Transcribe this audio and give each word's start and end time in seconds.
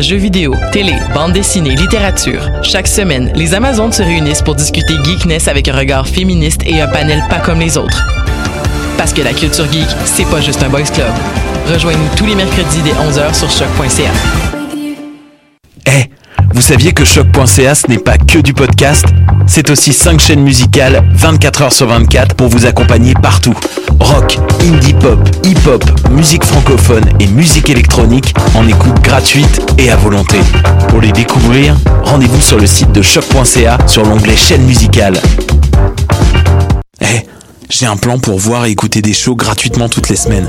Jeux 0.00 0.16
vidéo, 0.16 0.54
télé, 0.72 0.94
bande 1.14 1.32
dessinée, 1.32 1.74
littérature. 1.76 2.50
Chaque 2.62 2.88
semaine, 2.88 3.30
les 3.34 3.54
Amazones 3.54 3.92
se 3.92 4.02
réunissent 4.02 4.42
pour 4.42 4.54
discuter 4.54 4.94
geekness 5.04 5.46
avec 5.46 5.68
un 5.68 5.76
regard 5.76 6.08
féministe 6.08 6.62
et 6.66 6.80
un 6.80 6.88
panel 6.88 7.22
pas 7.30 7.38
comme 7.38 7.60
les 7.60 7.78
autres. 7.78 8.04
Parce 8.98 9.12
que 9.12 9.22
la 9.22 9.32
culture 9.32 9.70
geek, 9.70 9.86
c'est 10.04 10.28
pas 10.28 10.40
juste 10.40 10.62
un 10.62 10.68
boys 10.68 10.82
club. 10.82 11.12
Rejoignez-nous 11.72 12.16
tous 12.16 12.26
les 12.26 12.34
mercredis 12.34 12.82
dès 12.82 12.92
11h 12.92 13.34
sur 13.34 13.50
choc.ca. 13.50 14.10
Eh, 15.86 16.10
vous 16.52 16.62
saviez 16.62 16.92
que 16.92 17.04
choc.ca 17.04 17.74
ce 17.74 17.88
n'est 17.88 17.98
pas 17.98 18.18
que 18.18 18.38
du 18.38 18.52
podcast? 18.52 19.06
C'est 19.46 19.70
aussi 19.70 19.92
5 19.92 20.20
chaînes 20.20 20.42
musicales 20.42 21.04
24 21.12 21.62
heures 21.62 21.72
sur 21.72 21.86
24 21.86 22.34
pour 22.34 22.48
vous 22.48 22.66
accompagner 22.66 23.14
partout. 23.14 23.54
Rock, 24.00 24.38
indie 24.64 24.94
pop, 24.94 25.18
hip-hop, 25.44 25.84
musique 26.10 26.42
francophone 26.42 27.04
et 27.20 27.26
musique 27.26 27.68
électronique 27.68 28.34
en 28.54 28.66
écoute 28.66 28.98
gratuite 29.02 29.60
et 29.76 29.90
à 29.90 29.96
volonté. 29.96 30.38
Pour 30.88 31.00
les 31.00 31.12
découvrir, 31.12 31.76
rendez-vous 32.04 32.40
sur 32.40 32.58
le 32.58 32.66
site 32.66 32.90
de 32.92 33.02
choc.ca 33.02 33.78
sur 33.86 34.04
l'onglet 34.04 34.36
chaîne 34.36 34.62
musicale. 34.62 35.20
Eh, 37.00 37.26
j'ai 37.68 37.86
un 37.86 37.96
plan 37.96 38.18
pour 38.18 38.38
voir 38.38 38.64
et 38.64 38.70
écouter 38.70 39.02
des 39.02 39.12
shows 39.12 39.36
gratuitement 39.36 39.88
toutes 39.88 40.08
les 40.08 40.16
semaines. 40.16 40.48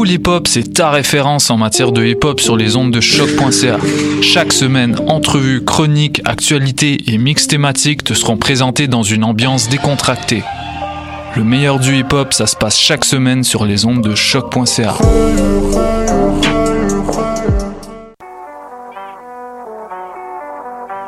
Pool 0.00 0.12
Hip 0.12 0.28
Hop, 0.28 0.48
c'est 0.48 0.72
ta 0.72 0.88
référence 0.88 1.50
en 1.50 1.58
matière 1.58 1.92
de 1.92 2.02
hip 2.02 2.20
hop 2.24 2.40
sur 2.40 2.56
les 2.56 2.74
ondes 2.74 2.90
de 2.90 3.02
choc.ca. 3.02 3.76
Chaque 4.22 4.54
semaine, 4.54 4.96
entrevues, 5.08 5.62
chroniques, 5.62 6.22
actualités 6.24 7.12
et 7.12 7.18
mix 7.18 7.46
thématiques 7.46 8.02
te 8.02 8.14
seront 8.14 8.38
présentés 8.38 8.88
dans 8.88 9.02
une 9.02 9.24
ambiance 9.24 9.68
décontractée. 9.68 10.42
Le 11.36 11.44
meilleur 11.44 11.78
du 11.78 11.98
hip 11.98 12.14
hop, 12.14 12.32
ça 12.32 12.46
se 12.46 12.56
passe 12.56 12.78
chaque 12.78 13.04
semaine 13.04 13.44
sur 13.44 13.66
les 13.66 13.84
ondes 13.84 14.00
de 14.00 14.14
choc.ca. 14.14 14.94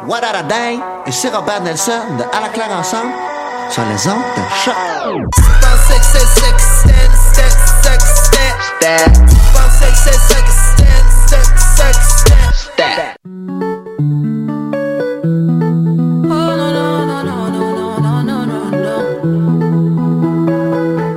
What 0.06 0.20
a 0.22 0.42
day? 0.42 0.78
Et 1.06 1.12
c'est 1.12 1.34
Robert 1.34 1.62
Nelson 1.62 1.92
de 2.18 2.24
À 2.24 2.42
la 2.42 2.48
claire 2.50 2.76
ensemble 2.78 3.12
sur 3.70 3.84
les 3.86 4.06
ondes 4.06 4.22
de 4.36 4.42
choc. 4.62 4.74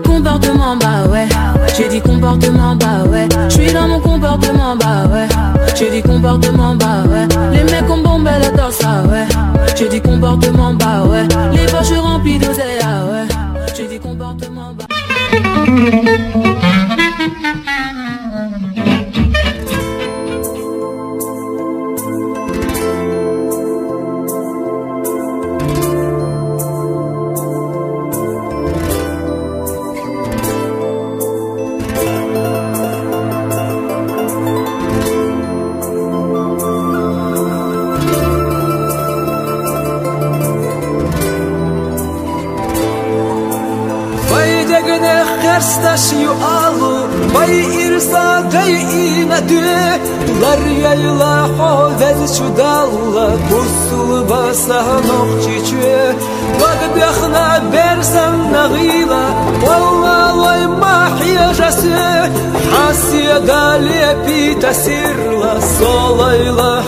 Comportement 0.05 0.75
bah 0.75 1.07
ouais, 1.09 1.27
j'ai 1.75 1.89
dit 1.89 2.01
comportement 2.01 2.75
bah 2.75 3.03
ouais, 3.09 3.27
je 3.49 3.55
suis 3.55 3.73
dans 3.73 3.87
mon 3.87 3.99
comportement 3.99 4.75
bah 4.75 5.07
ouais, 5.11 5.27
j'ai 5.75 5.89
dit 5.89 6.03
comportement 6.03 6.75
bah 6.75 7.03
ouais, 7.09 7.27
les 7.51 7.63
mecs 7.63 7.89
ont 7.89 7.97
bombé 7.97 8.29
le 8.43 8.55
torse 8.55 8.81
ah 8.83 9.01
ouais, 9.07 9.25
j'ai 9.75 9.89
dit 9.89 10.01
comportement 10.01 10.75
bah 10.75 11.03
ouais, 11.09 11.23
les 11.51 11.65
poches 11.65 11.97
remplies 11.97 12.37
d'oseille 12.37 12.77
ah 12.83 13.05
ouais, 13.11 13.27
j'ai 13.75 13.87
dit 13.87 13.99
comportement 13.99 14.71
bah 14.77 14.85
Vay 15.65 16.24
Бай 47.35 47.53
ирса 47.85 48.43
дей 48.51 48.77
инады 49.21 49.61
Лар 50.41 50.61
яйла 50.93 51.35
ховез 51.57 52.37
чудалла 52.37 53.27
Турсул 53.49 54.23
баса 54.29 54.81
нох 55.07 55.29
чичу 55.43 55.75
bersem 56.59 56.89
бяхна 56.95 57.47
берсам 57.73 58.51
нагила 58.51 59.23
лай 60.43 60.67
махия 60.67 61.53
жасы 61.53 62.31
Хасия 62.71 63.39
дали 63.41 64.01
пита 64.25 64.73
сирла 64.73 65.59
Солайла 65.77 66.83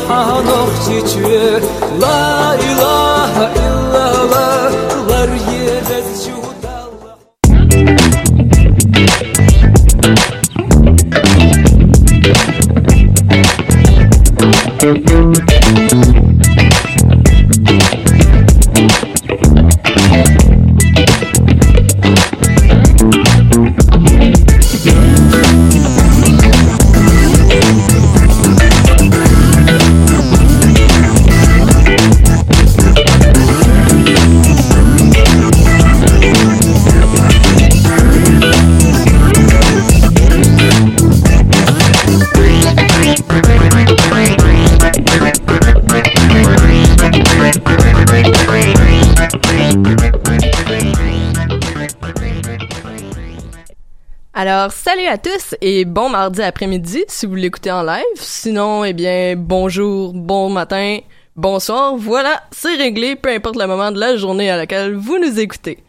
à 55.08 55.18
tous 55.18 55.56
et 55.62 55.86
bon 55.86 56.10
mardi 56.10 56.42
après-midi 56.42 57.06
si 57.08 57.26
vous 57.26 57.36
l'écoutez 57.36 57.72
en 57.72 57.82
live. 57.82 58.04
Sinon, 58.16 58.84
eh 58.84 58.92
bien, 58.92 59.36
bonjour, 59.38 60.12
bon 60.12 60.50
matin, 60.50 61.00
bonsoir. 61.38 61.96
Voilà, 61.96 62.44
c'est 62.52 62.76
réglé, 62.76 63.16
peu 63.16 63.30
importe 63.30 63.56
le 63.56 63.68
moment 63.68 63.92
de 63.94 64.00
la 64.00 64.18
journée 64.18 64.50
à 64.50 64.58
laquelle 64.58 64.96
vous 64.96 65.18
nous 65.18 65.40
écoutez. 65.40 65.82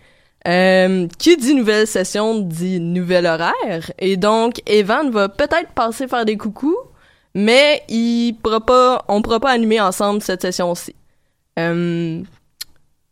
Euh, 0.47 1.09
qui 1.19 1.37
dit 1.37 1.55
nouvelle 1.55 1.89
session 1.89 2.39
dit 2.39 2.79
nouvel 2.79 3.27
horaire. 3.27 3.91
Et 3.99 4.17
donc, 4.17 4.63
Evan 4.67 5.11
va 5.11 5.29
peut-être 5.29 5.73
passer 5.75 6.07
faire 6.07 6.25
des 6.25 6.37
coucous, 6.37 6.79
mais 7.35 7.83
il 7.89 8.35
pourra 8.41 8.61
pas, 8.61 9.05
on 9.09 9.21
pourra 9.21 9.41
pas 9.41 9.51
animer 9.51 9.81
ensemble 9.81 10.23
cette 10.23 10.43
session-ci. 10.43 10.95
Euh, 11.59 12.23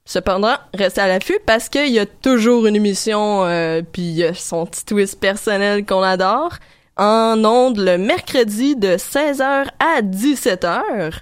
Cependant, 0.09 0.55
restez 0.73 1.01
à 1.01 1.09
l'affût 1.09 1.41
parce 1.45 1.69
qu'il 1.69 1.93
y 1.93 1.99
a 1.99 2.07
toujours 2.07 2.67
une 2.67 2.77
émission, 2.77 3.45
euh, 3.45 3.83
puis 3.83 4.23
son 4.35 4.65
petit 4.65 4.85
twist 4.85 5.19
personnel 5.19 5.85
qu'on 5.85 6.03
adore, 6.03 6.53
en 6.97 7.45
ondes 7.45 7.79
le 7.79 7.99
mercredi 7.99 8.77
de 8.77 8.97
16h 8.97 9.67
à 9.81 10.03
17h. 10.03 11.13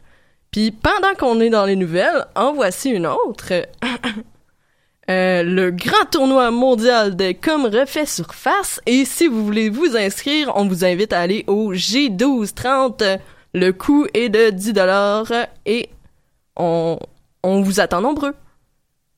Puis 0.50 0.71
pendant 0.71 1.14
qu'on 1.19 1.41
est 1.41 1.49
dans 1.49 1.64
les 1.64 1.76
nouvelles, 1.76 2.26
en 2.37 2.53
voici 2.53 2.91
une 2.91 3.07
autre. 3.07 3.53
Euh, 5.11 5.43
le 5.43 5.71
grand 5.71 6.07
tournoi 6.11 6.50
mondial 6.50 7.14
des 7.14 7.35
comme 7.35 7.67
refait 7.67 8.07
surface. 8.07 8.81
Et 8.87 9.05
si 9.05 9.26
vous 9.26 9.45
voulez 9.45 9.69
vous 9.69 9.99
inscrire, 9.99 10.50
on 10.55 10.67
vous 10.67 10.83
invite 10.83 11.12
à 11.12 11.21
aller 11.21 11.45
au 11.47 11.75
G1230. 11.75 13.19
Le 13.53 13.73
coût 13.75 14.07
est 14.14 14.31
de 14.31 14.49
10 14.49 14.73
dollars 14.73 15.31
et 15.67 15.91
on 16.57 16.99
vous 17.43 17.81
attend 17.81 18.00
nombreux. 18.00 18.35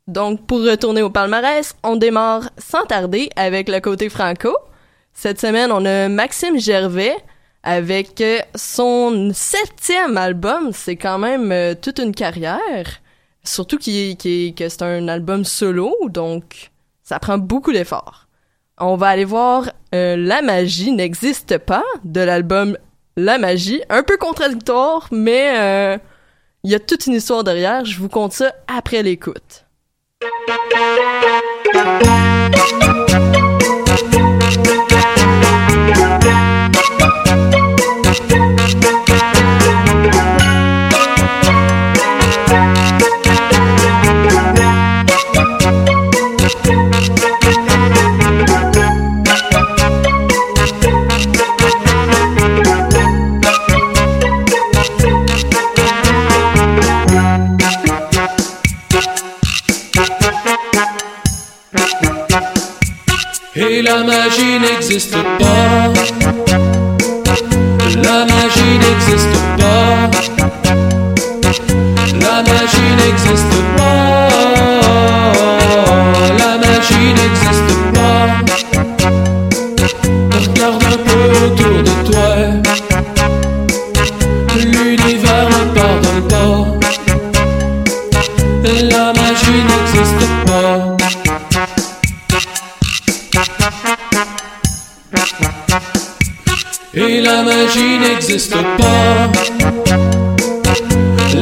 Donc, 0.06 0.46
pour 0.46 0.62
retourner 0.62 1.02
au 1.02 1.10
palmarès, 1.10 1.74
on 1.82 1.96
démarre 1.96 2.50
sans 2.58 2.84
tarder 2.84 3.28
avec 3.36 3.68
le 3.68 3.80
côté 3.80 4.08
franco. 4.08 4.56
Cette 5.12 5.40
semaine, 5.40 5.72
on 5.72 5.84
a 5.84 6.08
Maxime 6.08 6.58
Gervais 6.60 7.16
avec 7.64 8.20
euh, 8.20 8.38
son 8.54 9.30
septième 9.34 10.16
album. 10.16 10.70
C'est 10.72 10.94
quand 10.96 11.18
même 11.18 11.50
euh, 11.50 11.74
toute 11.74 11.98
une 11.98 12.14
carrière. 12.14 13.00
Surtout 13.42 13.78
qu'il 13.78 14.16
qu'il- 14.16 14.54
que 14.54 14.68
c'est 14.68 14.82
un 14.82 15.08
album 15.08 15.44
solo, 15.44 15.92
donc 16.08 16.70
ça 17.02 17.18
prend 17.18 17.38
beaucoup 17.38 17.72
d'efforts. 17.72 18.26
On 18.78 18.96
va 18.96 19.08
aller 19.08 19.24
voir 19.24 19.70
euh, 19.94 20.16
La 20.16 20.42
magie 20.42 20.92
n'existe 20.92 21.58
pas 21.58 21.82
de 22.04 22.20
l'album 22.20 22.76
La 23.16 23.38
magie. 23.38 23.82
Un 23.88 24.02
peu 24.04 24.16
contradictoire, 24.18 25.08
mais 25.10 25.98
il 26.62 26.70
y 26.70 26.74
a 26.74 26.78
toute 26.80 27.06
une 27.06 27.14
histoire 27.14 27.42
derrière. 27.42 27.84
Je 27.84 27.98
vous 27.98 28.08
conte 28.08 28.32
ça 28.34 28.52
après 28.68 29.02
l'écoute. 29.02 29.65
Thank 32.68 32.82
you. 32.82 33.05
Et 63.58 63.80
la 63.80 64.04
magie 64.04 64.58
n'existe 64.60 65.12
pas. 65.12 65.92
La 68.02 68.26
magie 68.26 68.78
n'existe 68.82 69.36
pas. 69.56 70.10
La 72.20 72.42
magie 72.42 72.96
n'existe 72.98 73.48
pas. 73.48 73.55
La 97.26 97.42
magie 97.42 97.98
n'existe 97.98 98.52
pas. 98.52 99.32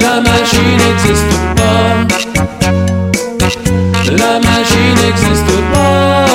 La 0.00 0.20
magie 0.28 0.72
n'existe 0.80 1.34
pas. 1.58 1.88
La 4.22 4.32
magie 4.46 4.90
n'existe 5.00 5.54
pas. 5.72 6.26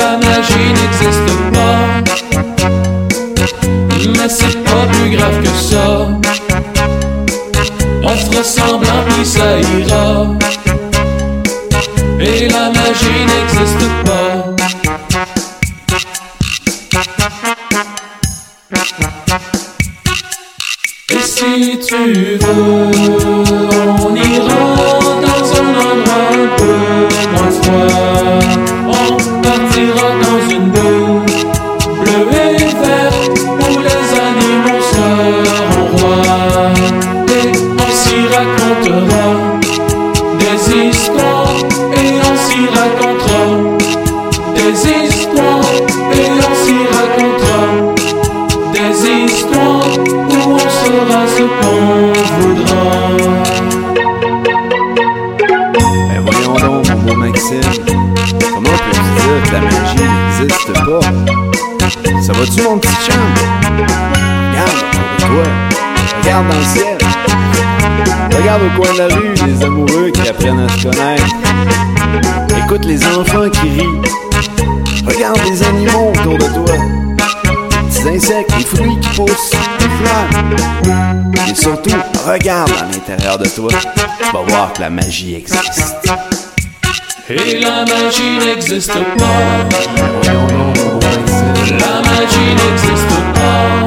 La 0.00 0.12
magie 0.26 0.70
n'existe 0.78 1.32
pas. 1.54 1.78
Mais 4.18 4.28
c'est 4.28 4.58
pas 4.64 4.84
plus 4.92 5.10
grave 5.16 5.38
que 5.42 5.54
ça. 5.70 5.86
On 8.02 8.16
fera 8.16 8.42
semblant 8.42 9.02
puis 9.08 9.24
ça 9.24 9.60
ira. 9.60 10.45
De 83.38 83.48
toi. 83.48 83.70
Tu 83.70 84.50
voir 84.50 84.72
que 84.72 84.80
la 84.80 84.90
magie 84.90 85.34
existe. 85.34 86.08
Et 87.28 87.60
la 87.60 87.84
magie 87.84 88.38
n'existe 88.38 88.92
pas. 88.92 88.98
La 91.68 92.02
magie 92.02 92.54
n'existe 92.54 93.16
pas. 93.34 93.86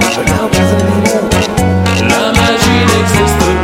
La 2.01 2.32
magie 2.34 2.82
n'existe 2.86 3.39
pas. 3.39 3.58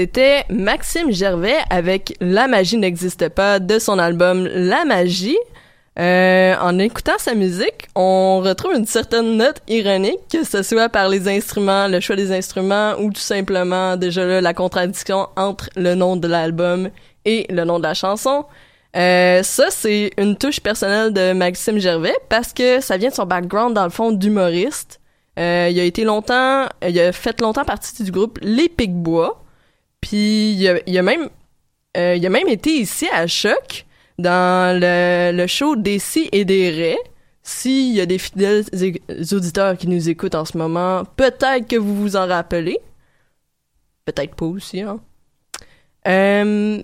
C'était 0.00 0.44
Maxime 0.48 1.12
Gervais 1.12 1.58
avec 1.68 2.16
La 2.22 2.48
magie 2.48 2.78
n'existe 2.78 3.28
pas 3.28 3.58
de 3.58 3.78
son 3.78 3.98
album 3.98 4.48
La 4.50 4.86
magie. 4.86 5.36
Euh, 5.98 6.54
en 6.58 6.78
écoutant 6.78 7.18
sa 7.18 7.34
musique, 7.34 7.86
on 7.94 8.40
retrouve 8.42 8.72
une 8.76 8.86
certaine 8.86 9.36
note 9.36 9.60
ironique, 9.68 10.20
que 10.32 10.42
ce 10.42 10.62
soit 10.62 10.88
par 10.88 11.10
les 11.10 11.28
instruments, 11.28 11.86
le 11.86 12.00
choix 12.00 12.16
des 12.16 12.32
instruments, 12.32 12.94
ou 12.98 13.12
tout 13.12 13.20
simplement 13.20 13.98
déjà 13.98 14.24
là 14.24 14.40
la 14.40 14.54
contradiction 14.54 15.28
entre 15.36 15.68
le 15.76 15.94
nom 15.94 16.16
de 16.16 16.26
l'album 16.26 16.88
et 17.26 17.46
le 17.50 17.64
nom 17.64 17.78
de 17.78 17.82
la 17.82 17.92
chanson. 17.92 18.46
Euh, 18.96 19.42
ça, 19.42 19.66
c'est 19.68 20.12
une 20.16 20.34
touche 20.34 20.60
personnelle 20.60 21.12
de 21.12 21.34
Maxime 21.34 21.78
Gervais 21.78 22.16
parce 22.30 22.54
que 22.54 22.80
ça 22.80 22.96
vient 22.96 23.10
de 23.10 23.14
son 23.14 23.26
background 23.26 23.74
dans 23.74 23.84
le 23.84 23.90
fond 23.90 24.12
d'humoriste. 24.12 24.98
Euh, 25.38 25.68
il 25.70 25.78
a 25.78 25.84
été 25.84 26.04
longtemps, 26.04 26.64
il 26.88 26.98
a 26.98 27.12
fait 27.12 27.38
longtemps 27.42 27.66
partie 27.66 28.02
du 28.02 28.10
groupe 28.10 28.38
Les 28.40 28.70
Picbois. 28.70 29.44
Puis 30.00 30.52
il 30.52 30.68
a, 30.68 31.00
a 31.00 31.02
même, 31.02 31.28
euh, 31.96 32.20
a 32.22 32.28
même 32.28 32.48
été 32.48 32.70
ici 32.70 33.08
à 33.12 33.26
Choc 33.26 33.86
dans 34.18 34.78
le, 34.78 35.32
le 35.36 35.46
show 35.46 35.76
des 35.76 35.98
si 35.98 36.28
et 36.32 36.44
des 36.44 36.70
raies. 36.70 36.98
S'il 37.42 37.94
y 37.94 38.00
a 38.00 38.06
des 38.06 38.18
fidèles 38.18 38.64
auditeurs 39.32 39.76
qui 39.76 39.88
nous 39.88 40.08
écoutent 40.08 40.34
en 40.34 40.44
ce 40.44 40.58
moment, 40.58 41.04
peut-être 41.16 41.66
que 41.66 41.76
vous 41.76 41.96
vous 41.96 42.16
en 42.16 42.26
rappelez. 42.26 42.78
Peut-être 44.04 44.34
pas 44.34 44.46
aussi, 44.46 44.82
hein. 44.82 45.00
Euh, 46.08 46.80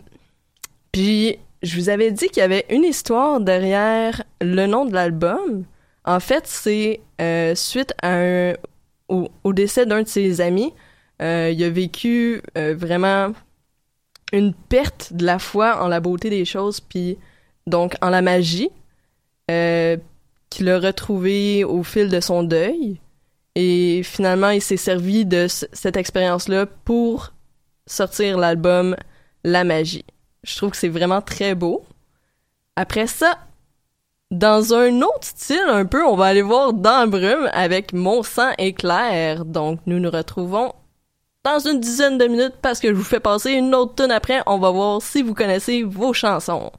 puis, 0.92 1.38
je 1.62 1.76
vous 1.78 1.88
avais 1.88 2.10
dit 2.10 2.28
qu'il 2.28 2.38
y 2.38 2.42
avait 2.42 2.66
une 2.70 2.84
histoire 2.84 3.40
derrière 3.40 4.22
le 4.40 4.66
nom 4.66 4.84
de 4.84 4.94
l'album. 4.94 5.64
En 6.04 6.20
fait, 6.20 6.46
c'est 6.46 7.00
euh, 7.20 7.54
suite 7.54 7.94
au, 9.08 9.28
au 9.44 9.52
décès 9.52 9.86
d'un 9.86 10.02
de 10.02 10.08
ses 10.08 10.40
amis. 10.40 10.72
Euh, 11.22 11.50
il 11.52 11.62
a 11.64 11.70
vécu 11.70 12.42
euh, 12.58 12.74
vraiment 12.74 13.32
une 14.32 14.52
perte 14.52 15.12
de 15.12 15.24
la 15.24 15.38
foi 15.38 15.82
en 15.82 15.88
la 15.88 16.00
beauté 16.00 16.30
des 16.30 16.44
choses, 16.44 16.80
puis 16.80 17.18
donc 17.66 17.94
en 18.02 18.10
la 18.10 18.22
magie, 18.22 18.70
euh, 19.50 19.96
qu'il 20.50 20.68
a 20.68 20.78
retrouvé 20.78 21.64
au 21.64 21.82
fil 21.82 22.08
de 22.08 22.20
son 22.20 22.42
deuil. 22.42 23.00
Et 23.54 24.02
finalement, 24.04 24.50
il 24.50 24.60
s'est 24.60 24.76
servi 24.76 25.24
de 25.24 25.46
cette 25.48 25.96
expérience-là 25.96 26.66
pour 26.66 27.32
sortir 27.86 28.36
l'album 28.36 28.96
La 29.44 29.64
Magie. 29.64 30.04
Je 30.44 30.56
trouve 30.56 30.72
que 30.72 30.76
c'est 30.76 30.88
vraiment 30.88 31.22
très 31.22 31.54
beau. 31.54 31.82
Après 32.76 33.06
ça, 33.06 33.38
dans 34.30 34.74
un 34.74 35.00
autre 35.00 35.22
style 35.22 35.64
un 35.68 35.86
peu, 35.86 36.04
on 36.04 36.16
va 36.16 36.26
aller 36.26 36.42
voir 36.42 36.74
Dans 36.74 37.06
brume 37.08 37.48
avec 37.52 37.92
Mon 37.92 38.22
sang 38.22 38.52
est 38.58 38.74
clair. 38.74 39.44
Donc, 39.46 39.80
nous 39.86 40.00
nous 40.00 40.10
retrouvons 40.10 40.74
dans 41.46 41.60
une 41.60 41.78
dizaine 41.78 42.18
de 42.18 42.26
minutes 42.26 42.56
parce 42.60 42.80
que 42.80 42.88
je 42.88 42.94
vous 42.94 43.04
fais 43.04 43.20
passer 43.20 43.52
une 43.52 43.72
autre 43.72 43.94
tune 43.94 44.10
après. 44.10 44.42
On 44.46 44.58
va 44.58 44.70
voir 44.70 45.00
si 45.00 45.22
vous 45.22 45.32
connaissez 45.32 45.84
vos 45.84 46.12
chansons. 46.12 46.72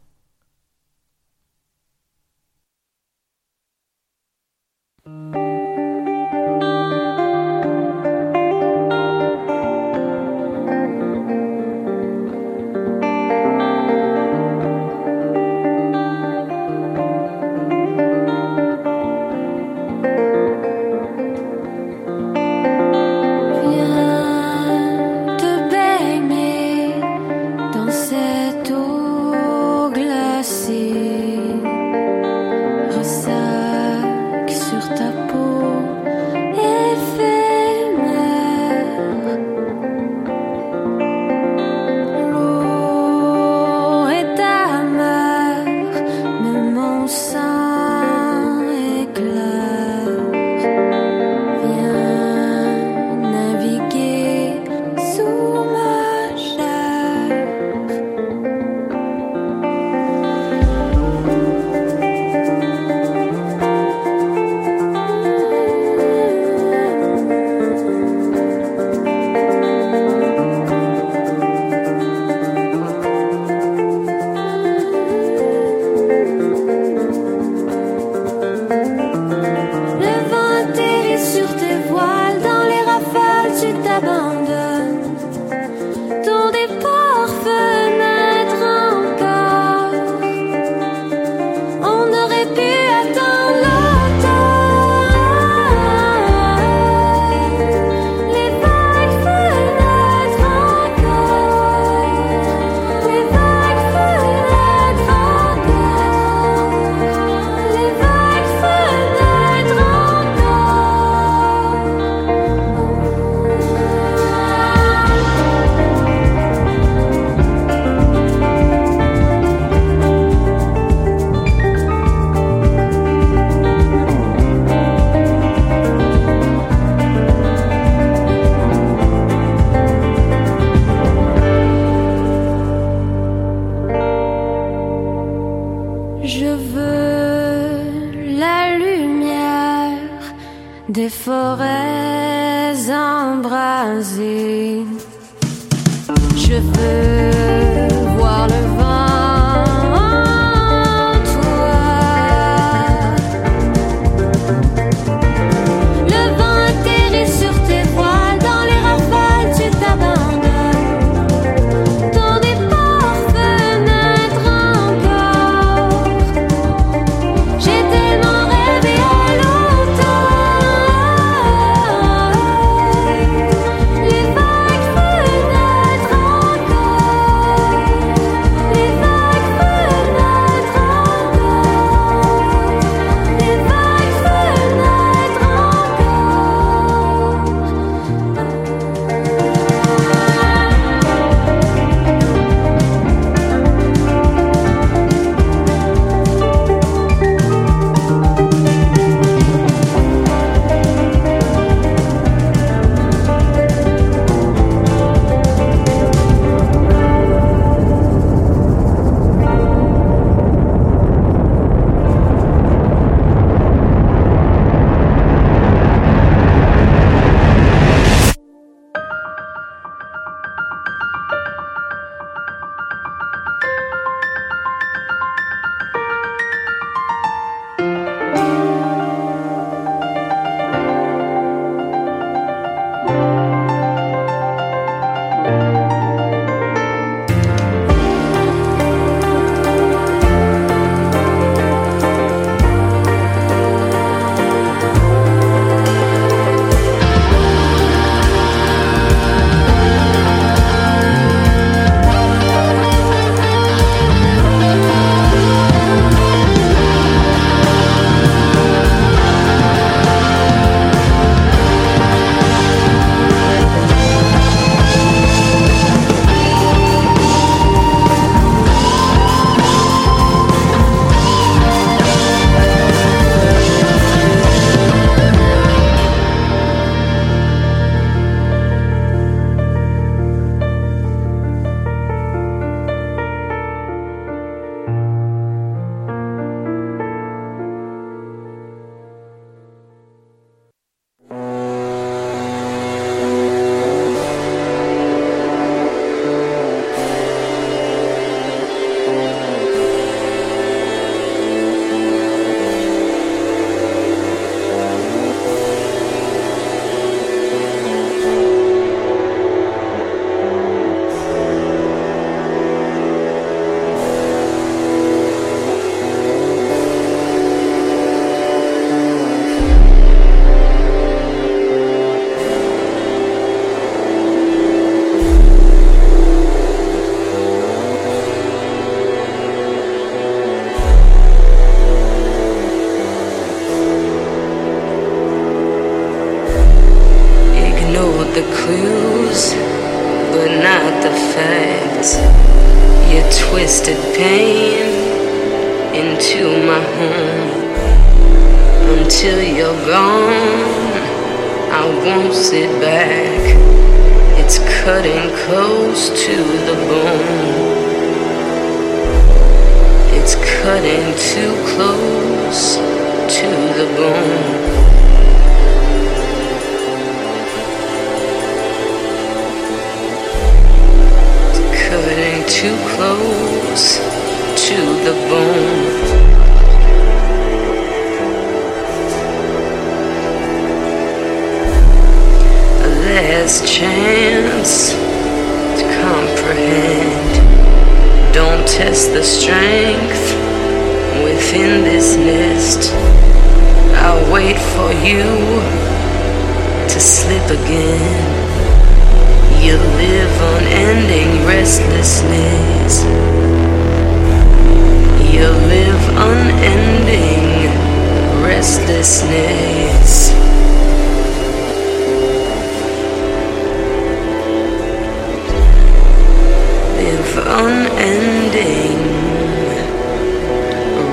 Unending 417.97 418.99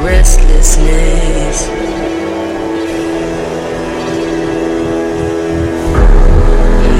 restlessness. 0.05 1.85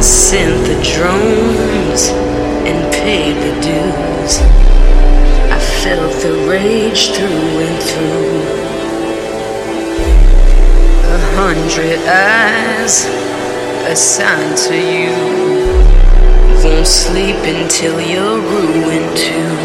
sent 0.05 0.67
the 0.67 0.75
drones 0.83 2.09
and 2.69 2.93
paid 2.93 3.35
the 3.37 3.55
dues. 3.63 4.39
I 5.51 5.59
felt 5.83 6.13
the 6.23 6.47
rage 6.47 7.13
through 7.13 7.61
and 7.67 7.83
through. 7.89 8.65
A 11.15 11.21
hundred 11.37 12.01
eyes 12.07 13.07
assigned 13.89 14.59
to 14.59 14.77
you 14.77 15.54
won't 16.85 16.93
sleep 16.93 17.37
until 17.37 17.99
you're 17.99 18.41
ruined 18.41 19.17
too. 19.17 19.57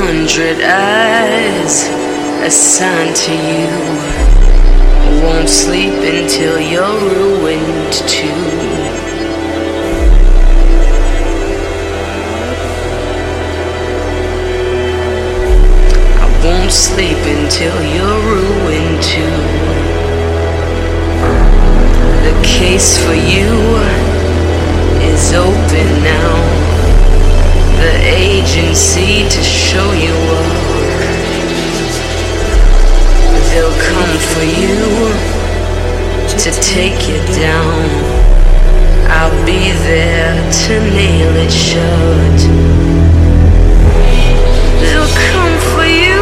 Hundred 0.00 0.64
eyes 0.64 1.84
assigned 2.42 3.14
to 3.14 3.32
you 3.32 3.68
won't 5.22 5.46
sleep 5.46 5.92
until 5.92 6.58
you're 6.58 6.98
ruined 7.00 7.92
too. 8.08 8.32
I 16.16 16.26
won't 16.46 16.72
sleep 16.72 17.18
until 17.36 17.76
you're 17.92 18.20
ruined 18.24 19.02
too. 19.02 19.77
The 22.28 22.42
case 22.42 22.98
for 23.06 23.14
you 23.14 23.48
is 25.00 25.32
open 25.32 25.88
now. 26.04 26.34
The 27.80 27.94
agency 28.04 29.26
to 29.30 29.42
show 29.42 29.92
you 29.92 30.12
up. 30.12 30.58
They'll 33.48 33.78
come 33.80 34.14
for 34.32 34.44
you 34.44 34.76
to 36.42 36.50
take 36.60 37.00
you 37.08 37.18
down. 37.40 37.88
I'll 39.08 39.46
be 39.46 39.72
there 39.88 40.36
to 40.66 40.72
nail 40.98 41.34
it 41.34 41.50
shut. 41.50 42.40
They'll 44.82 45.14
come 45.32 45.54
for 45.72 45.86
you 46.04 46.20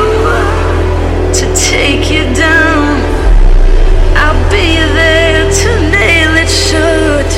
to 1.35 1.47
take 1.61 2.13
you 2.13 2.33
down. 2.33 2.95
I'll 4.15 4.51
be 4.53 4.77
there 4.95 5.26
shut. 6.57 7.31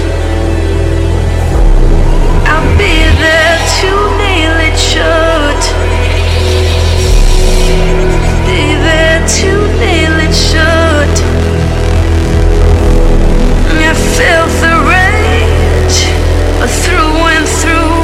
I'll 2.46 2.70
be 2.78 2.94
there 3.22 3.58
to 3.78 3.90
nail 4.22 4.56
it 4.68 4.78
shut. 4.78 5.62
Be 8.46 8.62
there 8.86 9.20
to 9.38 9.50
nail 9.82 10.14
it 10.26 10.34
shut. 10.48 11.14
I 13.90 13.94
felt 14.16 14.50
the 14.64 14.74
rage 14.94 16.00
through 16.82 17.18
and 17.34 17.46
through. 17.60 17.98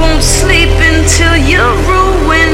Won't 0.00 0.22
sleep 0.22 0.74
until 0.90 1.36
you're 1.50 1.76
ruined 1.90 2.51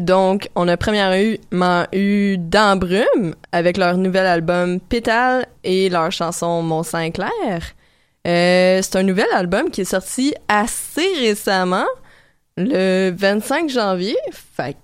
Donc, 0.00 0.48
on 0.54 0.68
a 0.68 0.76
premièrement 0.76 1.84
eu 1.92 2.38
Dans 2.38 2.78
Brume 2.78 3.34
avec 3.52 3.76
leur 3.76 3.96
nouvel 3.96 4.26
album 4.26 4.80
Pétale 4.80 5.46
et 5.62 5.88
leur 5.88 6.12
chanson 6.12 6.62
Mont 6.62 6.82
Saint-Clair. 6.82 7.62
Euh, 8.26 8.80
c'est 8.82 8.96
un 8.96 9.02
nouvel 9.02 9.26
album 9.34 9.70
qui 9.70 9.82
est 9.82 9.84
sorti 9.84 10.34
assez 10.48 11.06
récemment, 11.20 11.86
le 12.56 13.10
25 13.10 13.68
janvier. 13.68 14.16
Fait 14.32 14.76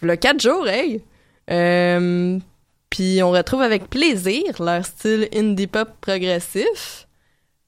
le 0.00 0.16
4 0.16 0.40
jours, 0.40 0.68
hey! 0.68 1.02
Euh, 1.50 2.38
puis 2.90 3.22
on 3.22 3.30
retrouve 3.30 3.62
avec 3.62 3.88
plaisir 3.90 4.44
leur 4.60 4.84
style 4.84 5.28
indie 5.34 5.66
pop 5.66 5.88
progressif. 6.00 7.07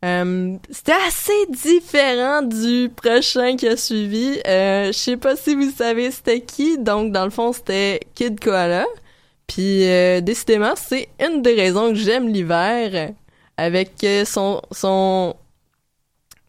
Euh, 0.04 0.56
C'était 0.70 0.92
assez 1.06 1.46
différent 1.50 2.42
du 2.42 2.90
prochain 2.94 3.56
qui 3.56 3.66
a 3.68 3.76
suivi. 3.76 4.40
Euh, 4.46 4.86
Je 4.86 4.92
sais 4.92 5.16
pas 5.16 5.36
si 5.36 5.54
vous 5.54 5.70
savez 5.70 6.10
c'était 6.10 6.40
qui. 6.40 6.78
Donc 6.78 7.12
dans 7.12 7.24
le 7.24 7.30
fond 7.30 7.52
c'était 7.52 8.00
Kid 8.14 8.40
Koala. 8.40 8.86
Puis 9.46 9.86
euh, 9.86 10.20
décidément 10.20 10.74
c'est 10.76 11.08
une 11.20 11.42
des 11.42 11.54
raisons 11.54 11.90
que 11.90 11.96
j'aime 11.96 12.28
l'hiver 12.28 13.12
avec 13.56 14.06
son 14.24 14.62
son 14.72 15.36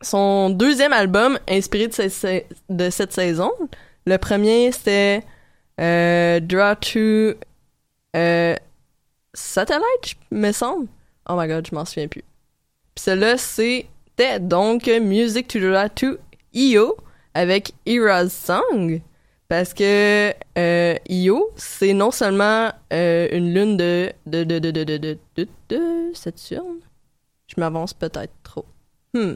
son 0.02 0.50
deuxième 0.50 0.94
album 0.94 1.38
inspiré 1.48 1.88
de 1.88 1.94
cette, 1.94 2.48
de 2.70 2.90
cette 2.90 3.12
saison. 3.14 3.52
Le 4.06 4.18
premier 4.18 4.72
c'était 4.72 5.24
Draw 5.78 6.76
to 6.76 7.38
Satellite, 9.34 10.16
me 10.32 10.52
semble. 10.52 10.88
Oh 11.30 11.36
my 11.38 11.48
god, 11.48 11.68
je 11.70 11.76
m'en 11.76 11.86
souviens 11.86 12.08
plus. 12.08 12.24
Puis 12.96 13.04
celui-là, 13.04 13.38
c'était 13.38 14.40
donc 14.40 14.88
Music 14.88 15.48
to 15.48 15.60
Draw 15.60 15.90
to 15.96 16.18
EO 16.54 16.98
avec 17.34 17.74
Era's 17.86 18.34
Song. 18.34 19.02
Parce 19.48 19.74
que 19.74 20.34
euh, 20.58 20.96
Io, 21.10 21.50
c'est 21.58 21.92
non 21.92 22.12
seulement 22.12 22.72
euh, 22.94 23.28
une 23.34 23.54
lune 23.54 23.76
de 23.76 24.14
de 24.26 24.46
de 24.46 24.60
de 24.60 24.72
de 24.72 24.98
de 24.98 25.18
de, 25.68 26.12
Saturne. 26.14 26.80
Je 27.48 27.56
m'avance 27.58 27.94
peut-être 27.94 28.32
trop. 28.44 28.66
Hmm. 29.14 29.36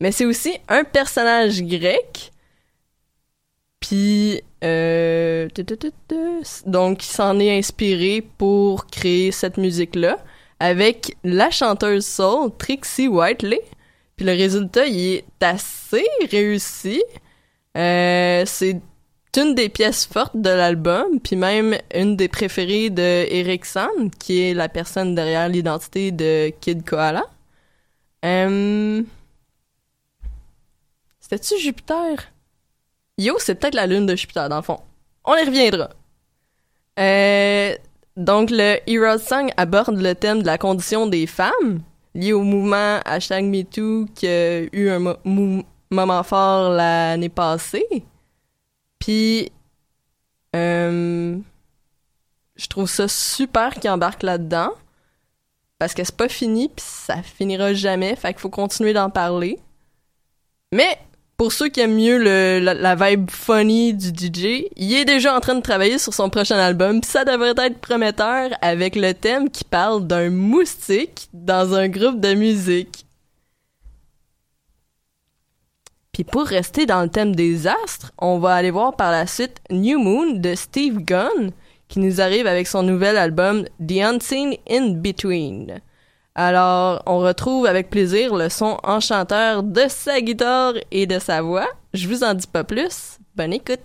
Mais 0.00 0.12
c'est 0.12 0.26
aussi 0.26 0.58
un 0.68 0.84
personnage 0.84 1.60
grec. 1.64 2.30
Puis 3.80 4.42
euh, 4.62 5.48
donc 6.66 7.04
il 7.04 7.08
s'en 7.08 7.40
est 7.40 7.58
inspiré 7.58 8.24
pour 8.38 8.86
créer 8.86 9.32
cette 9.32 9.56
musique-là 9.56 10.18
avec 10.60 11.16
la 11.24 11.50
chanteuse 11.50 12.06
soul 12.06 12.50
Trixie 12.58 13.08
Whiteley. 13.08 13.60
Puis 14.16 14.26
le 14.26 14.32
résultat, 14.32 14.86
il 14.86 15.14
est 15.14 15.42
assez 15.42 16.06
réussi. 16.30 17.02
Euh, 17.76 18.42
c'est 18.46 18.80
une 19.36 19.54
des 19.54 19.68
pièces 19.68 20.06
fortes 20.06 20.36
de 20.36 20.50
l'album, 20.50 21.20
puis 21.20 21.36
même 21.36 21.76
une 21.94 22.16
des 22.16 22.28
préférées 22.28 22.90
de 22.90 23.26
Eric 23.30 23.64
San, 23.64 24.10
qui 24.18 24.42
est 24.42 24.54
la 24.54 24.68
personne 24.68 25.14
derrière 25.14 25.48
l'identité 25.48 26.10
de 26.10 26.52
Kid 26.60 26.84
Koala. 26.84 27.24
Euh... 28.24 29.02
C'était-tu 31.20 31.60
Jupiter? 31.60 32.32
Yo, 33.18 33.36
c'est 33.38 33.54
peut-être 33.54 33.74
la 33.74 33.86
lune 33.86 34.06
de 34.06 34.16
Jupiter, 34.16 34.48
dans 34.48 34.56
le 34.56 34.62
fond. 34.62 34.80
On 35.24 35.36
y 35.36 35.44
reviendra. 35.44 35.90
Euh, 36.98 37.76
donc, 38.18 38.50
le 38.50 38.78
Heroes 38.86 39.18
Song 39.18 39.50
aborde 39.56 39.98
le 40.00 40.14
thème 40.14 40.42
de 40.42 40.46
la 40.46 40.58
condition 40.58 41.06
des 41.06 41.26
femmes, 41.26 41.80
lié 42.14 42.32
au 42.32 42.42
mouvement 42.42 42.98
hashtag 43.04 43.44
MeToo 43.44 44.06
qui 44.14 44.26
a 44.26 44.62
eu 44.72 44.90
un 44.90 44.98
mo- 45.24 45.64
moment 45.90 46.22
fort 46.24 46.70
l'année 46.70 47.28
passée. 47.28 47.86
Puis, 48.98 49.50
euh, 50.56 51.38
je 52.56 52.66
trouve 52.66 52.90
ça 52.90 53.06
super 53.06 53.74
qu'il 53.74 53.88
embarque 53.90 54.24
là-dedans. 54.24 54.70
Parce 55.78 55.94
que 55.94 56.02
c'est 56.02 56.16
pas 56.16 56.28
fini, 56.28 56.68
puis 56.68 56.84
ça 56.84 57.22
finira 57.22 57.72
jamais, 57.72 58.16
fait 58.16 58.32
qu'il 58.32 58.40
faut 58.40 58.50
continuer 58.50 58.92
d'en 58.92 59.10
parler. 59.10 59.60
Mais, 60.72 60.98
pour 61.38 61.52
ceux 61.52 61.68
qui 61.68 61.78
aiment 61.78 61.94
mieux 61.94 62.18
le, 62.18 62.58
la, 62.58 62.94
vibe 62.96 63.30
funny 63.30 63.94
du 63.94 64.08
DJ, 64.08 64.66
il 64.74 64.92
est 64.92 65.04
déjà 65.04 65.36
en 65.36 65.38
train 65.38 65.54
de 65.54 65.60
travailler 65.60 65.96
sur 65.98 66.12
son 66.12 66.30
prochain 66.30 66.58
album, 66.58 67.00
ça 67.04 67.24
devrait 67.24 67.54
être 67.56 67.78
prometteur 67.78 68.50
avec 68.60 68.96
le 68.96 69.14
thème 69.14 69.48
qui 69.48 69.62
parle 69.62 70.04
d'un 70.04 70.30
moustique 70.30 71.28
dans 71.32 71.74
un 71.74 71.88
groupe 71.88 72.20
de 72.20 72.34
musique. 72.34 73.06
Puis 76.12 76.24
pour 76.24 76.44
rester 76.44 76.86
dans 76.86 77.02
le 77.02 77.08
thème 77.08 77.36
des 77.36 77.68
astres, 77.68 78.10
on 78.18 78.40
va 78.40 78.54
aller 78.54 78.72
voir 78.72 78.96
par 78.96 79.12
la 79.12 79.28
suite 79.28 79.60
New 79.70 80.00
Moon 80.00 80.32
de 80.40 80.56
Steve 80.56 80.98
Gunn, 81.04 81.52
qui 81.86 82.00
nous 82.00 82.20
arrive 82.20 82.48
avec 82.48 82.66
son 82.66 82.82
nouvel 82.82 83.16
album 83.16 83.64
The 83.78 84.00
Unseen 84.02 84.56
in 84.68 84.94
Between. 84.94 85.80
Alors, 86.40 87.02
on 87.06 87.18
retrouve 87.18 87.66
avec 87.66 87.90
plaisir 87.90 88.36
le 88.36 88.48
son 88.48 88.78
enchanteur 88.84 89.64
de 89.64 89.82
sa 89.88 90.20
guitare 90.20 90.74
et 90.92 91.04
de 91.04 91.18
sa 91.18 91.42
voix. 91.42 91.66
Je 91.94 92.06
vous 92.06 92.22
en 92.22 92.32
dis 92.32 92.46
pas 92.46 92.62
plus. 92.62 93.18
Bonne 93.34 93.54
écoute. 93.54 93.80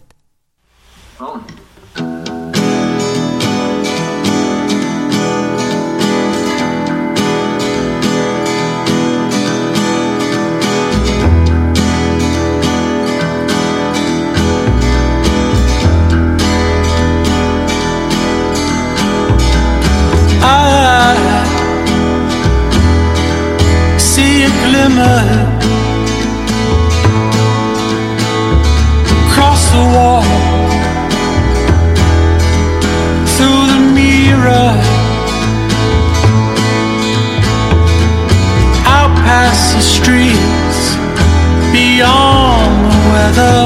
Glimmer. 24.64 25.20
Across 29.28 29.62
the 29.76 29.84
wall 29.96 30.24
through 33.36 33.64
the 33.74 33.82
mirror. 34.00 34.72
Out 38.96 39.14
past 39.26 39.76
the 39.76 39.82
streets 39.82 40.80
beyond 41.72 42.74
the 42.88 42.98
weather. 43.12 43.64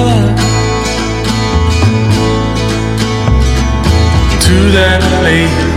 To 4.46 4.58
that 4.78 5.02
place 5.20 5.68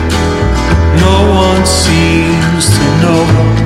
no 1.01 1.17
one 1.35 1.67
seems 1.67 2.67
to 2.77 2.85
know. 3.03 3.60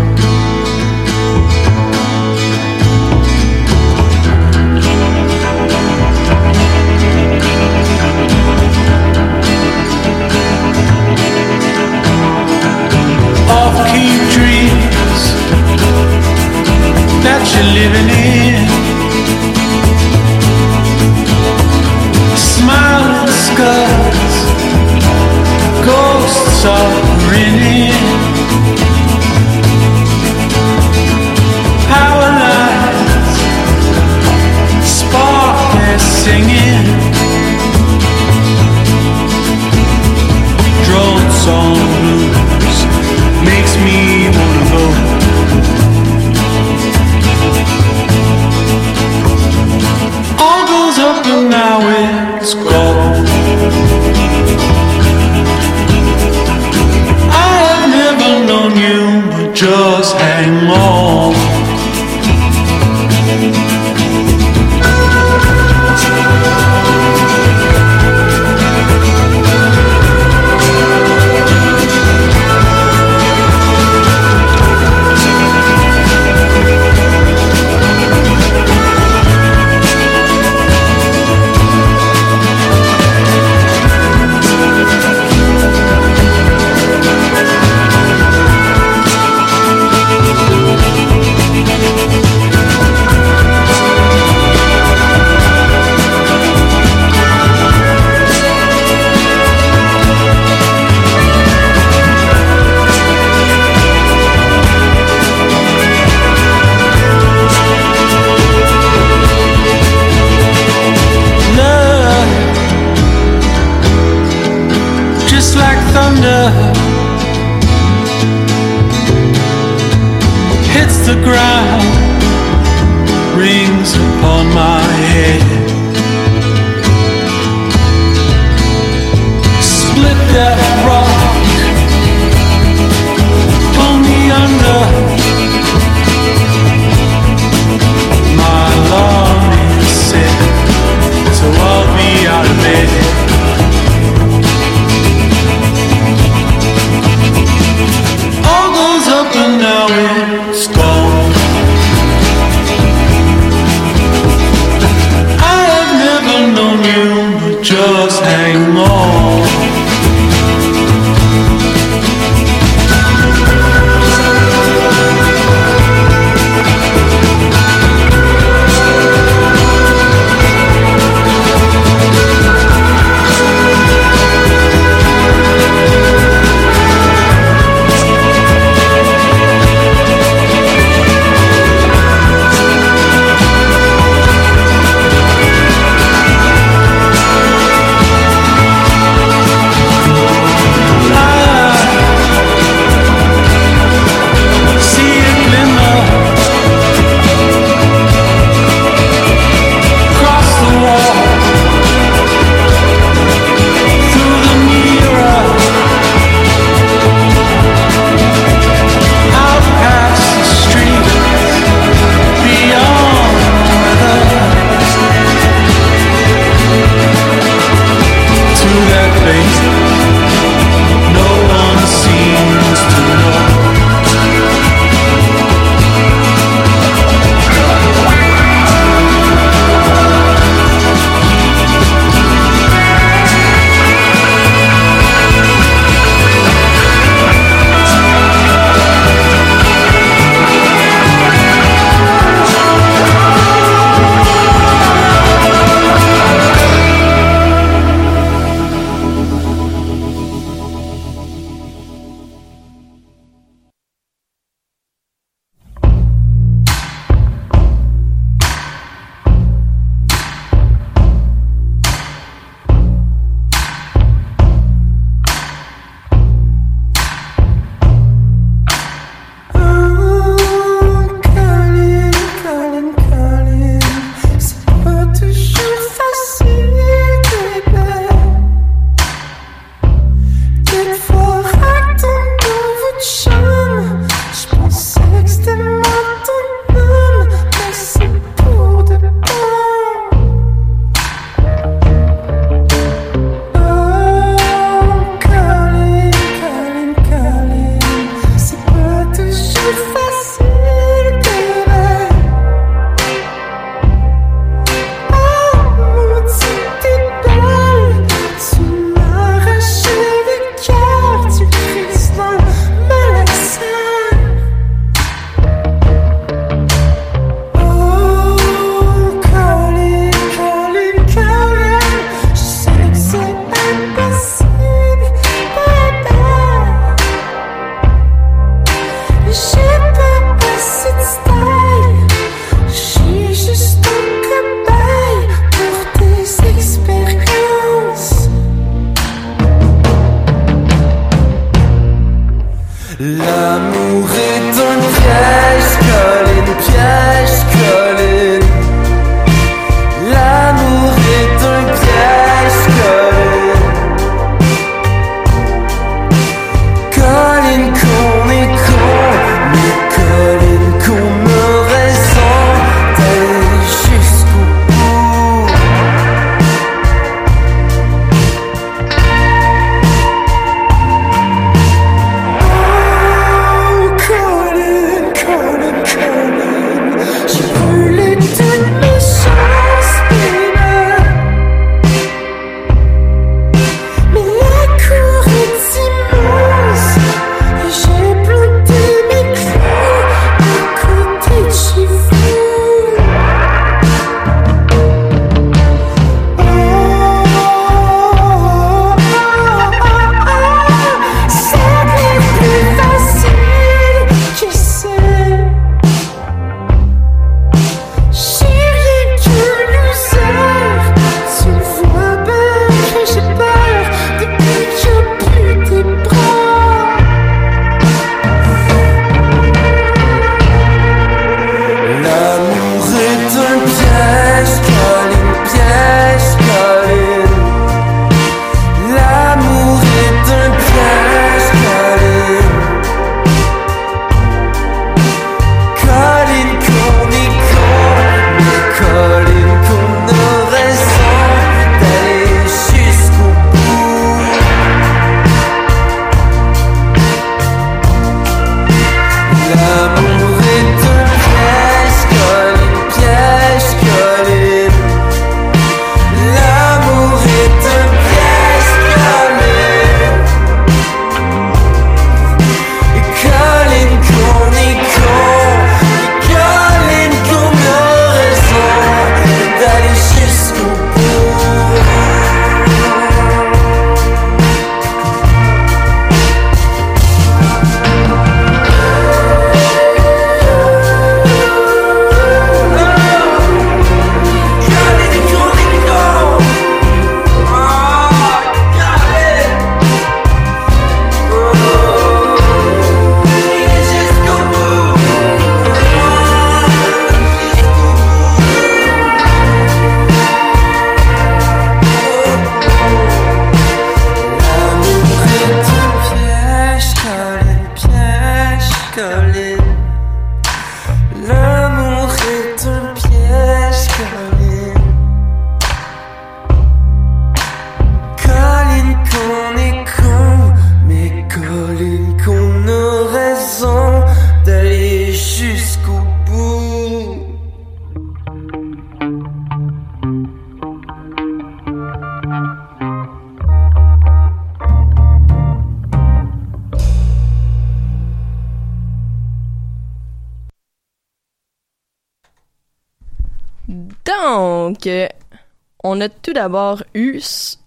D'abord 546.45 546.85
eu 546.93 547.21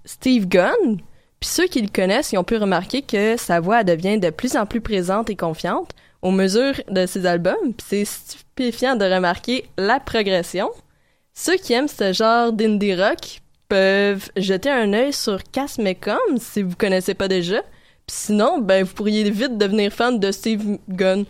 Steve 0.06 0.48
Gunn. 0.48 1.02
Puis 1.40 1.50
ceux 1.50 1.66
qui 1.66 1.82
le 1.82 1.88
connaissent, 1.88 2.32
ils 2.32 2.38
ont 2.38 2.44
pu 2.44 2.58
remarquer 2.58 3.02
que 3.02 3.36
sa 3.36 3.60
voix 3.60 3.84
devient 3.84 4.20
de 4.20 4.30
plus 4.30 4.56
en 4.56 4.68
plus 4.68 4.82
présente 4.82 5.32
et 5.32 5.36
confiante 5.36 5.90
aux 6.22 6.30
mesures 6.30 6.80
de 6.88 7.08
ses 7.08 7.26
albums. 7.26 7.74
Puis 7.76 7.88
c'est 7.88 8.06
stupéfiant 8.06 8.96
de 8.96 9.06
remarquer 9.06 9.66
la 9.80 10.00
progression. 10.00 10.70
Ceux 11.34 11.58
qui 11.58 11.74
aiment 11.74 11.88
ce 11.88 12.14
genre 12.14 12.54
d'indie 12.54 12.94
rock 12.94 13.42
peuvent 13.68 14.30
jeter 14.38 14.70
un 14.70 14.94
œil 14.94 15.12
sur 15.12 15.42
Cass 15.52 15.80
McCom 15.80 16.38
si 16.38 16.62
vous 16.62 16.76
connaissez 16.76 17.16
pas 17.16 17.28
déjà. 17.28 17.62
Puis 18.06 18.16
sinon, 18.28 18.60
ben 18.60 18.84
vous 18.84 18.94
pourriez 18.94 19.28
vite 19.32 19.58
devenir 19.58 19.92
fan 19.92 20.20
de 20.20 20.32
Steve 20.32 20.78
Gunn. 20.88 21.26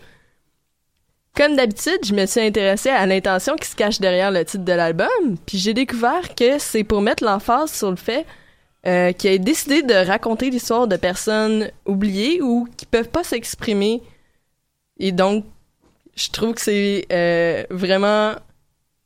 Comme 1.38 1.54
d'habitude, 1.54 2.00
je 2.04 2.14
me 2.14 2.26
suis 2.26 2.40
intéressée 2.40 2.88
à 2.88 3.06
l'intention 3.06 3.54
qui 3.54 3.68
se 3.68 3.76
cache 3.76 4.00
derrière 4.00 4.32
le 4.32 4.44
titre 4.44 4.64
de 4.64 4.72
l'album, 4.72 5.36
puis 5.46 5.56
j'ai 5.56 5.72
découvert 5.72 6.34
que 6.34 6.58
c'est 6.58 6.82
pour 6.82 7.00
mettre 7.00 7.22
l'emphase 7.22 7.70
sur 7.70 7.90
le 7.90 7.96
fait 7.96 8.26
euh, 8.88 9.12
qu'il 9.12 9.30
a 9.30 9.38
décidé 9.38 9.82
de 9.82 9.94
raconter 9.94 10.50
l'histoire 10.50 10.88
de 10.88 10.96
personnes 10.96 11.70
oubliées 11.86 12.42
ou 12.42 12.66
qui 12.76 12.86
peuvent 12.86 13.08
pas 13.08 13.22
s'exprimer. 13.22 14.02
Et 14.98 15.12
donc, 15.12 15.44
je 16.16 16.28
trouve 16.30 16.54
que 16.54 16.60
c'est 16.60 17.06
euh, 17.12 17.62
vraiment 17.70 18.34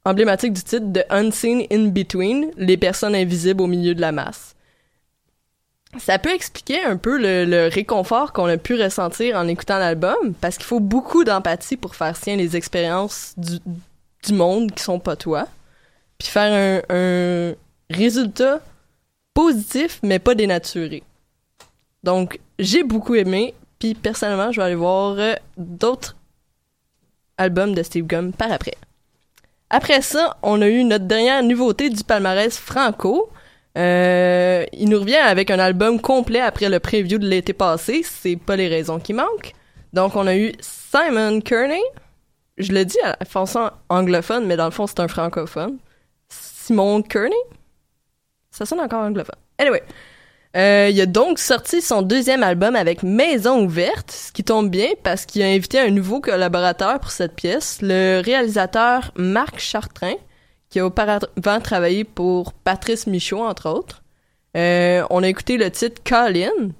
emblématique 0.06 0.54
du 0.54 0.62
titre 0.62 0.86
de 0.86 1.04
Unseen 1.10 1.66
in 1.70 1.88
Between, 1.88 2.50
les 2.56 2.78
personnes 2.78 3.14
invisibles 3.14 3.60
au 3.60 3.66
milieu 3.66 3.94
de 3.94 4.00
la 4.00 4.10
masse. 4.10 4.56
Ça 5.98 6.18
peut 6.18 6.32
expliquer 6.32 6.82
un 6.82 6.96
peu 6.96 7.18
le, 7.18 7.68
réconfort 7.68 8.32
qu'on 8.32 8.46
a 8.46 8.56
pu 8.56 8.80
ressentir 8.80 9.36
en 9.36 9.46
écoutant 9.46 9.78
l'album, 9.78 10.34
parce 10.40 10.56
qu'il 10.56 10.66
faut 10.66 10.80
beaucoup 10.80 11.24
d'empathie 11.24 11.76
pour 11.76 11.94
faire 11.94 12.16
sien 12.16 12.36
les 12.36 12.56
expériences 12.56 13.34
du, 13.36 13.58
du 14.24 14.32
monde 14.32 14.72
qui 14.72 14.82
sont 14.82 14.98
pas 14.98 15.16
toi, 15.16 15.46
puis 16.18 16.28
faire 16.28 16.82
un, 16.88 16.94
un 16.94 17.54
résultat 17.90 18.60
positif, 19.34 20.00
mais 20.02 20.18
pas 20.18 20.34
dénaturé. 20.34 21.02
Donc, 22.02 22.40
j'ai 22.58 22.82
beaucoup 22.82 23.14
aimé, 23.14 23.54
puis 23.78 23.94
personnellement, 23.94 24.50
je 24.50 24.60
vais 24.60 24.66
aller 24.66 24.74
voir 24.74 25.16
euh, 25.18 25.34
d'autres 25.56 26.16
albums 27.38 27.74
de 27.74 27.82
Steve 27.82 28.06
Gum 28.06 28.32
par 28.32 28.52
après. 28.52 28.74
Après 29.70 30.02
ça, 30.02 30.36
on 30.42 30.60
a 30.60 30.68
eu 30.68 30.84
notre 30.84 31.06
dernière 31.06 31.42
nouveauté 31.42 31.88
du 31.90 32.04
palmarès 32.04 32.56
franco. 32.56 33.30
Euh, 33.78 34.64
il 34.72 34.88
nous 34.88 35.00
revient 35.00 35.16
avec 35.16 35.50
un 35.50 35.58
album 35.58 36.00
complet 36.00 36.40
après 36.40 36.68
le 36.68 36.78
preview 36.80 37.18
de 37.18 37.26
l'été 37.26 37.52
passé. 37.52 38.02
C'est 38.04 38.36
pas 38.36 38.56
les 38.56 38.68
raisons 38.68 38.98
qui 38.98 39.12
manquent. 39.12 39.52
Donc, 39.92 40.16
on 40.16 40.26
a 40.26 40.36
eu 40.36 40.52
Simon 40.60 41.40
Kearney. 41.40 41.82
Je 42.58 42.72
le 42.72 42.84
dis 42.84 42.98
à 43.02 43.24
façon 43.24 43.70
anglophone, 43.88 44.46
mais 44.46 44.56
dans 44.56 44.66
le 44.66 44.70
fond, 44.70 44.86
c'est 44.86 45.00
un 45.00 45.08
francophone. 45.08 45.78
Simon 46.28 47.02
Kearney. 47.02 47.34
Ça 48.50 48.66
sonne 48.66 48.80
encore 48.80 49.00
anglophone. 49.00 49.38
Anyway. 49.58 49.82
Euh, 50.54 50.90
il 50.92 51.00
a 51.00 51.06
donc 51.06 51.38
sorti 51.38 51.80
son 51.80 52.02
deuxième 52.02 52.42
album 52.42 52.76
avec 52.76 53.02
Maison 53.02 53.64
ouverte, 53.64 54.10
ce 54.10 54.32
qui 54.32 54.44
tombe 54.44 54.68
bien 54.68 54.88
parce 55.02 55.24
qu'il 55.24 55.42
a 55.42 55.46
invité 55.46 55.78
un 55.78 55.88
nouveau 55.88 56.20
collaborateur 56.20 57.00
pour 57.00 57.10
cette 57.10 57.34
pièce, 57.34 57.78
le 57.80 58.20
réalisateur 58.22 59.12
Marc 59.16 59.58
Chartrain, 59.58 60.12
qui 60.72 60.80
a 60.80 60.86
auparavant 60.86 61.60
travaillé 61.62 62.02
pour 62.02 62.54
Patrice 62.54 63.06
Michaud, 63.06 63.42
entre 63.42 63.68
autres. 63.68 64.02
Euh, 64.56 65.04
on 65.10 65.22
a 65.22 65.28
écouté 65.28 65.58
le 65.58 65.70
titre 65.70 66.00
Colin. 66.02 66.70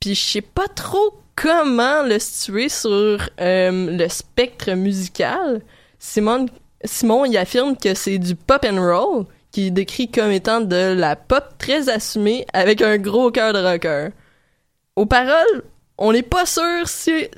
Puis 0.00 0.14
je 0.14 0.20
sais 0.24 0.40
pas 0.40 0.68
trop 0.68 1.18
comment 1.34 2.04
le 2.04 2.20
situer 2.20 2.68
sur 2.68 2.88
euh, 3.40 3.96
le 3.98 4.08
spectre 4.08 4.70
musical. 4.74 5.62
Simon, 5.98 6.46
Simon 6.84 7.24
il 7.24 7.36
affirme 7.36 7.76
que 7.76 7.94
c'est 7.94 8.18
du 8.18 8.36
pop 8.36 8.64
and 8.64 8.80
roll, 8.80 9.26
qui 9.50 9.72
décrit 9.72 10.08
comme 10.08 10.30
étant 10.30 10.60
de 10.60 10.94
la 10.96 11.16
pop 11.16 11.44
très 11.58 11.88
assumée 11.88 12.46
avec 12.52 12.82
un 12.82 12.98
gros 12.98 13.32
cœur 13.32 13.52
de 13.52 13.58
rocker. 13.58 14.10
Aux 14.94 15.06
paroles, 15.06 15.64
on 15.98 16.12
n'est 16.12 16.22
pas 16.22 16.46
sûr 16.46 16.86
si- 16.86 17.28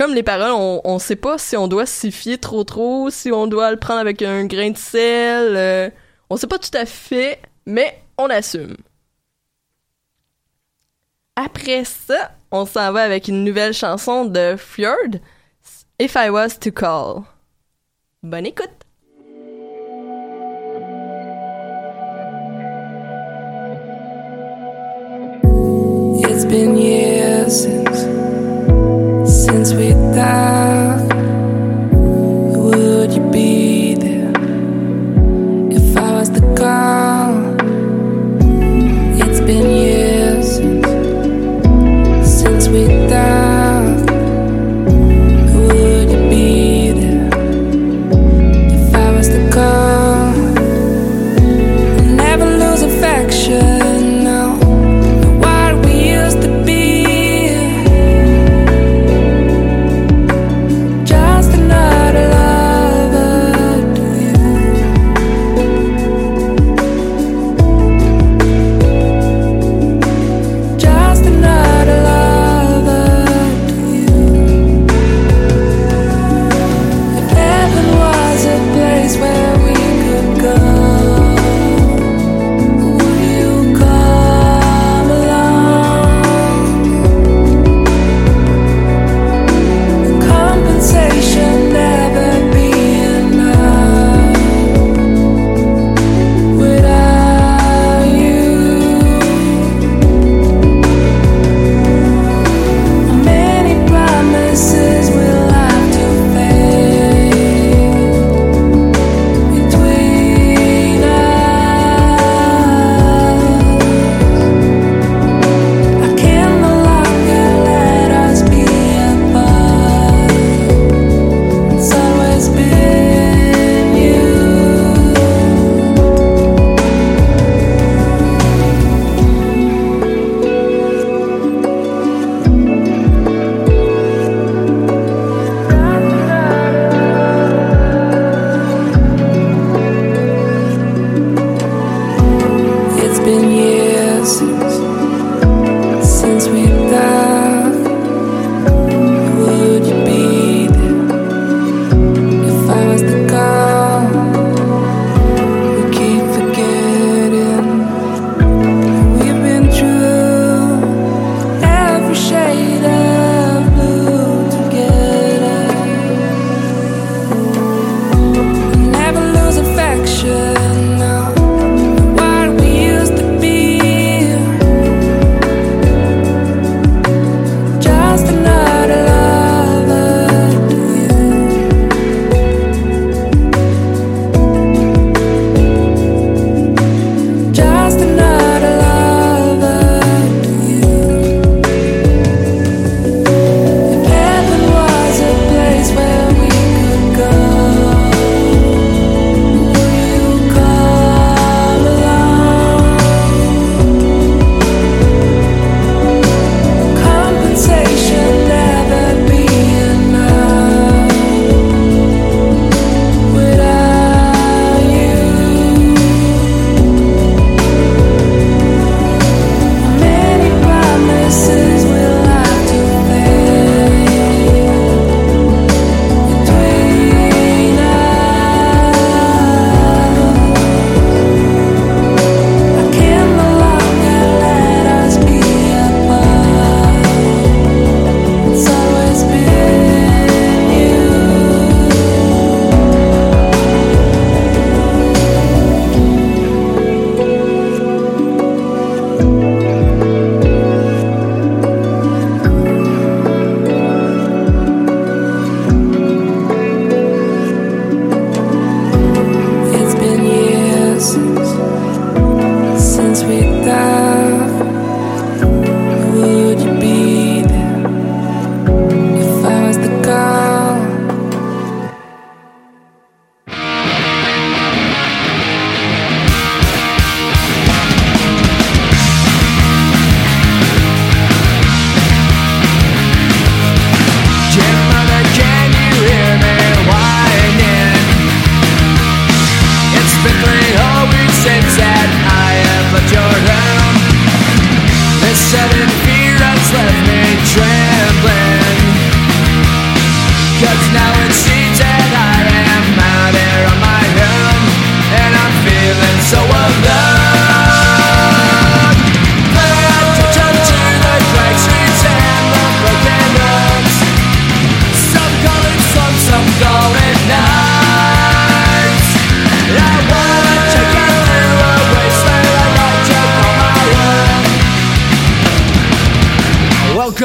comme 0.00 0.14
les 0.14 0.22
paroles, 0.22 0.52
on, 0.52 0.80
on 0.82 0.98
sait 0.98 1.14
pas 1.14 1.36
si 1.36 1.58
on 1.58 1.68
doit 1.68 1.84
s'y 1.84 2.10
fier 2.10 2.38
trop 2.38 2.64
trop, 2.64 3.10
si 3.10 3.30
on 3.30 3.46
doit 3.46 3.70
le 3.70 3.76
prendre 3.76 4.00
avec 4.00 4.22
un 4.22 4.46
grain 4.46 4.70
de 4.70 4.78
sel. 4.78 5.54
euh, 5.54 5.90
on 6.30 6.38
sait 6.38 6.46
pas 6.46 6.58
tout 6.58 6.70
à 6.72 6.86
fait, 6.86 7.38
mais 7.66 8.02
on 8.16 8.30
assume. 8.30 8.78
Après 11.36 11.84
ça, 11.84 12.30
on 12.50 12.64
s'en 12.64 12.92
va 12.92 13.02
avec 13.02 13.28
une 13.28 13.44
nouvelle 13.44 13.74
chanson 13.74 14.24
de 14.24 14.56
Fjord, 14.56 15.20
If 16.00 16.14
I 16.16 16.30
Was 16.30 16.56
to 16.60 16.70
Call. 16.72 17.24
Bonne 18.22 18.46
écoute! 18.46 18.70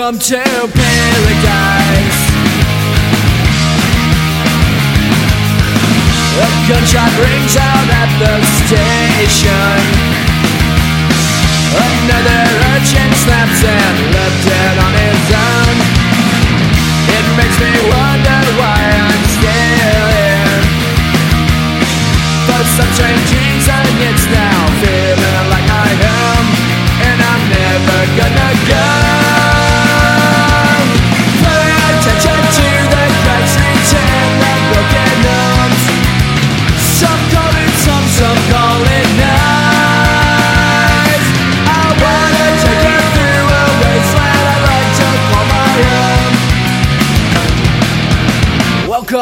Welcome 0.06 0.20
to 0.20 0.45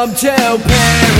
Welcome 0.04 0.18
to 0.18 1.13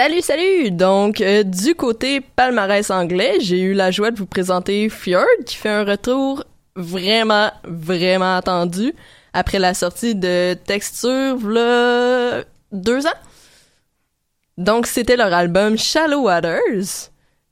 Salut, 0.00 0.22
salut! 0.22 0.70
Donc, 0.70 1.20
euh, 1.20 1.42
du 1.42 1.74
côté 1.74 2.20
palmarès 2.20 2.88
anglais, 2.88 3.38
j'ai 3.40 3.58
eu 3.58 3.72
la 3.72 3.90
joie 3.90 4.12
de 4.12 4.16
vous 4.16 4.26
présenter 4.26 4.88
Fjord, 4.88 5.26
qui 5.44 5.56
fait 5.56 5.70
un 5.70 5.82
retour 5.82 6.44
vraiment, 6.76 7.50
vraiment 7.64 8.36
attendu 8.36 8.94
après 9.32 9.58
la 9.58 9.74
sortie 9.74 10.14
de 10.14 10.54
Texture, 10.54 11.36
v'là 11.36 12.44
deux 12.70 13.08
ans. 13.08 13.20
Donc, 14.56 14.86
c'était 14.86 15.16
leur 15.16 15.34
album 15.34 15.76
Shallow 15.76 16.20
Waters, 16.20 17.10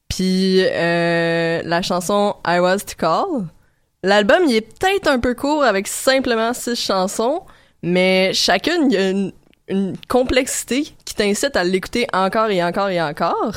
puis 0.09 0.61
euh, 0.71 1.63
la 1.65 1.83
chanson 1.83 2.37
I 2.47 2.61
Was 2.61 2.79
to 2.87 2.95
Call. 2.97 3.49
L'album, 4.05 4.45
il 4.47 4.55
est 4.55 4.61
peut-être 4.61 5.09
un 5.09 5.19
peu 5.19 5.35
court 5.35 5.65
avec 5.65 5.89
simplement 5.89 6.55
six 6.55 6.77
chansons, 6.77 7.43
mais 7.83 8.31
chacune, 8.35 8.89
il 8.89 8.93
y 8.93 8.97
a 8.99 9.11
une 9.69 9.97
complexité 10.09 10.95
qui 11.17 11.23
t'incite 11.23 11.57
à 11.57 11.65
l'écouter 11.65 12.07
encore 12.13 12.51
et 12.51 12.63
encore 12.63 12.89
et 12.89 13.01
encore. 13.01 13.57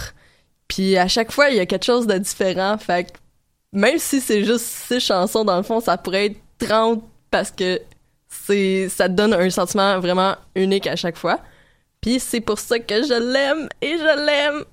Puis 0.67 0.97
à 0.97 1.07
chaque 1.07 1.31
fois, 1.31 1.49
il 1.49 1.57
y 1.57 1.59
a 1.59 1.65
quelque 1.65 1.85
chose 1.85 2.07
de 2.07 2.17
différent. 2.17 2.77
Fait 2.77 3.05
que 3.05 3.17
même 3.73 3.97
si 3.97 4.21
c'est 4.21 4.43
juste 4.43 4.65
six 4.65 4.99
chansons, 4.99 5.43
dans 5.43 5.57
le 5.57 5.63
fond, 5.63 5.79
ça 5.79 5.97
pourrait 5.97 6.27
être 6.27 6.37
30 6.59 7.03
parce 7.31 7.51
que 7.51 7.81
c'est 8.27 8.89
ça 8.89 9.07
te 9.09 9.13
donne 9.13 9.33
un 9.33 9.49
sentiment 9.49 9.99
vraiment 9.99 10.35
unique 10.55 10.87
à 10.87 10.95
chaque 10.95 11.17
fois. 11.17 11.39
Puis 12.01 12.19
c'est 12.19 12.41
pour 12.41 12.59
ça 12.59 12.79
que 12.79 12.95
je 13.03 13.33
l'aime 13.33 13.67
et 13.81 13.97
je 13.97 14.25
l'aime. 14.25 14.63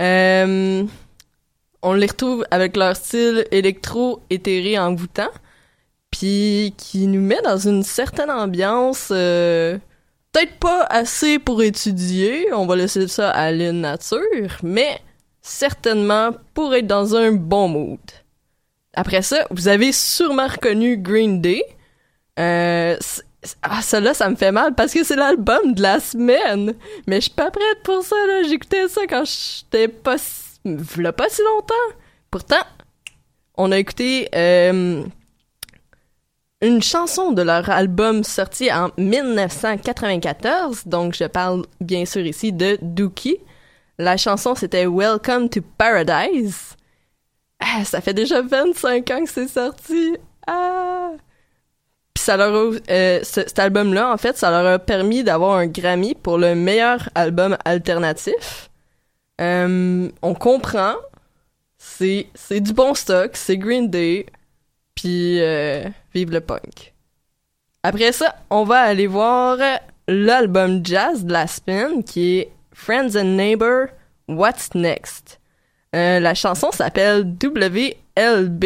Euh, 0.00 0.84
on 1.82 1.92
les 1.94 2.06
retrouve 2.06 2.44
avec 2.50 2.76
leur 2.76 2.96
style 2.96 3.46
électro 3.50 4.22
éthéré 4.30 4.78
envoûtant, 4.78 5.30
puis 6.10 6.74
qui 6.76 7.06
nous 7.06 7.20
met 7.20 7.40
dans 7.42 7.56
une 7.56 7.82
certaine 7.82 8.30
ambiance 8.30 9.08
euh, 9.10 9.78
peut-être 10.32 10.58
pas 10.58 10.84
assez 10.84 11.38
pour 11.38 11.62
étudier, 11.62 12.52
on 12.52 12.66
va 12.66 12.76
laisser 12.76 13.08
ça 13.08 13.30
à 13.30 13.50
la 13.50 13.72
nature, 13.72 14.58
mais 14.62 15.00
certainement 15.42 16.30
pour 16.54 16.74
être 16.74 16.86
dans 16.86 17.16
un 17.16 17.32
bon 17.32 17.68
mood. 17.68 17.98
Après 18.94 19.22
ça, 19.22 19.46
vous 19.50 19.68
avez 19.68 19.92
sûrement 19.92 20.48
reconnu 20.48 20.96
Green 20.96 21.40
Day. 21.40 21.62
Euh, 22.38 22.96
Ah, 23.62 23.80
ça 23.80 24.00
là, 24.00 24.12
ça 24.12 24.28
me 24.28 24.36
fait 24.36 24.52
mal 24.52 24.74
parce 24.74 24.92
que 24.92 25.02
c'est 25.02 25.16
l'album 25.16 25.72
de 25.72 25.80
la 25.80 25.98
semaine. 26.00 26.74
Mais 27.06 27.16
je 27.16 27.22
suis 27.22 27.30
pas 27.30 27.50
prête 27.50 27.82
pour 27.82 28.02
ça, 28.02 28.16
là. 28.26 28.42
J'écoutais 28.42 28.88
ça 28.88 29.02
quand 29.08 29.24
j'étais 29.24 29.88
pas... 29.88 30.16
v'là 30.64 31.12
pas 31.12 31.28
si 31.30 31.42
longtemps. 31.42 31.74
Pourtant, 32.30 32.62
on 33.56 33.72
a 33.72 33.78
écouté 33.78 34.28
euh, 34.34 35.02
une 36.62 36.82
chanson 36.82 37.32
de 37.32 37.42
leur 37.42 37.68
album 37.70 38.22
sorti 38.24 38.70
en 38.72 38.90
1994. 38.98 40.82
Donc, 40.86 41.14
je 41.14 41.24
parle 41.24 41.64
bien 41.80 42.04
sûr 42.04 42.24
ici 42.26 42.52
de 42.52 42.78
Dookie. 42.82 43.38
La 43.98 44.16
chanson, 44.16 44.54
c'était 44.54 44.86
Welcome 44.86 45.48
to 45.48 45.60
Paradise. 45.78 46.76
Ah, 47.60 47.84
ça 47.84 48.00
fait 48.00 48.14
déjà 48.14 48.42
25 48.42 49.10
ans 49.10 49.24
que 49.24 49.30
c'est 49.30 49.48
sorti. 49.48 50.16
Ah! 50.46 51.10
Puis 52.14 52.24
ça 52.24 52.36
leur 52.36 52.54
a, 52.54 52.72
euh, 52.90 53.20
ce- 53.22 53.42
cet 53.46 53.58
album-là, 53.58 54.12
en 54.12 54.16
fait, 54.16 54.36
ça 54.36 54.50
leur 54.50 54.66
a 54.74 54.78
permis 54.78 55.22
d'avoir 55.22 55.56
un 55.56 55.66
Grammy 55.66 56.14
pour 56.14 56.38
le 56.38 56.54
meilleur 56.54 57.08
album 57.14 57.56
alternatif. 57.64 58.70
Euh, 59.40 60.08
on 60.22 60.34
comprend. 60.34 60.94
C'est, 61.78 62.26
c'est 62.34 62.60
du 62.60 62.72
bon 62.74 62.94
stock, 62.94 63.30
c'est 63.34 63.56
Green 63.56 63.88
Day. 63.88 64.26
Puis 65.00 65.40
euh, 65.40 65.88
vive 66.12 66.30
le 66.30 66.42
punk. 66.42 66.92
Après 67.82 68.12
ça, 68.12 68.36
on 68.50 68.64
va 68.64 68.80
aller 68.80 69.06
voir 69.06 69.56
l'album 70.06 70.84
jazz 70.84 71.24
de 71.24 71.32
la 71.32 71.46
semaine 71.46 72.04
qui 72.04 72.38
est 72.38 72.52
Friends 72.74 73.16
and 73.16 73.36
Neighbor, 73.36 73.86
What's 74.28 74.74
Next? 74.74 75.40
Euh, 75.96 76.20
la 76.20 76.34
chanson 76.34 76.70
s'appelle 76.70 77.24
WLB 77.42 78.64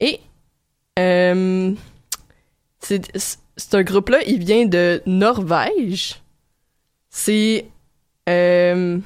et 0.00 0.20
euh, 0.98 1.72
c'est 2.80 3.74
un 3.74 3.82
groupe-là, 3.82 4.18
il 4.26 4.40
vient 4.40 4.66
de 4.66 5.00
Norvège. 5.06 6.20
C'est 7.10 7.66
euh, 8.28 8.98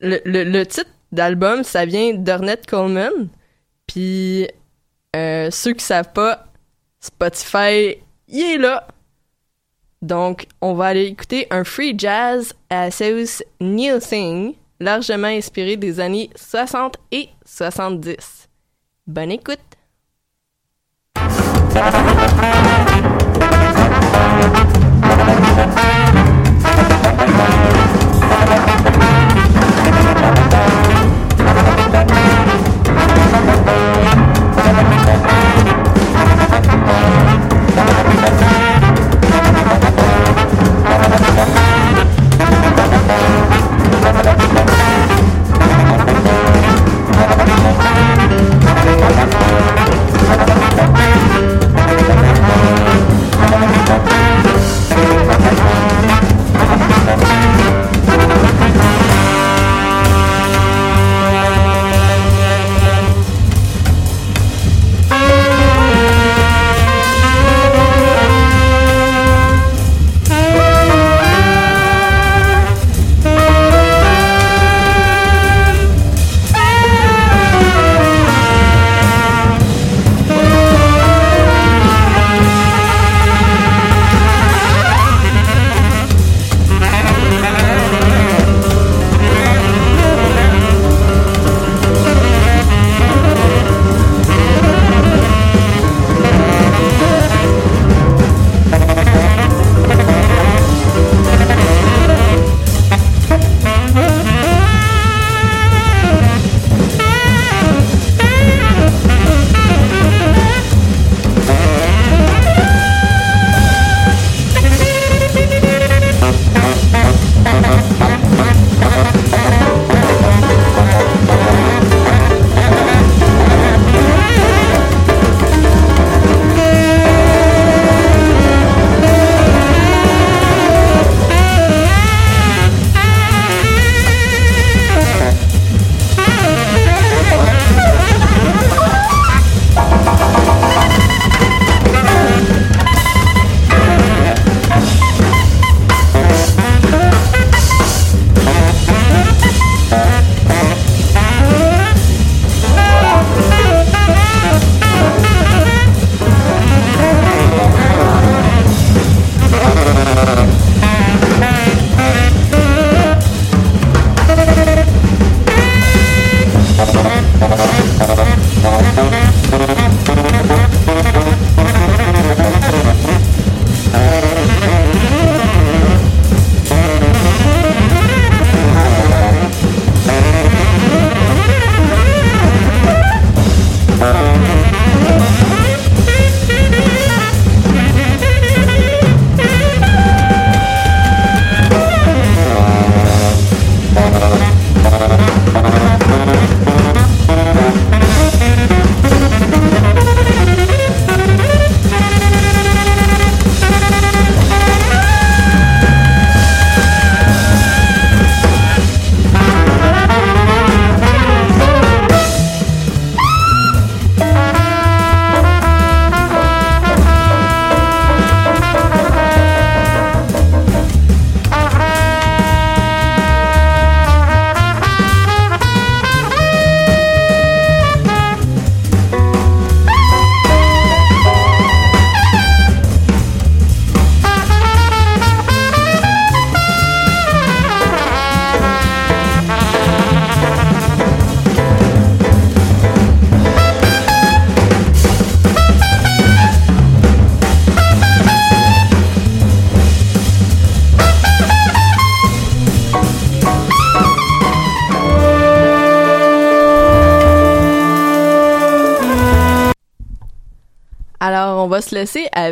le, 0.00 0.20
le, 0.24 0.44
le 0.44 0.64
titre 0.64 0.90
d'album, 1.10 1.64
ça 1.64 1.84
vient 1.86 2.14
d'Ornette 2.14 2.66
Coleman. 2.66 3.28
Puis 3.88 4.46
euh, 5.14 5.50
ceux 5.50 5.72
qui 5.72 5.84
savent 5.84 6.12
pas, 6.12 6.46
Spotify, 7.00 7.96
il 8.28 8.54
est 8.54 8.58
là. 8.58 8.86
Donc, 10.00 10.46
on 10.60 10.74
va 10.74 10.86
aller 10.86 11.04
écouter 11.04 11.46
un 11.50 11.64
free 11.64 11.94
jazz 11.96 12.54
à 12.70 12.88
New 13.60 13.98
Thing, 14.00 14.54
largement 14.80 15.28
inspiré 15.28 15.76
des 15.76 16.00
années 16.00 16.30
60 16.34 16.96
et 17.12 17.28
70. 17.44 18.48
Bonne 19.06 19.32
écoute! 19.32 19.58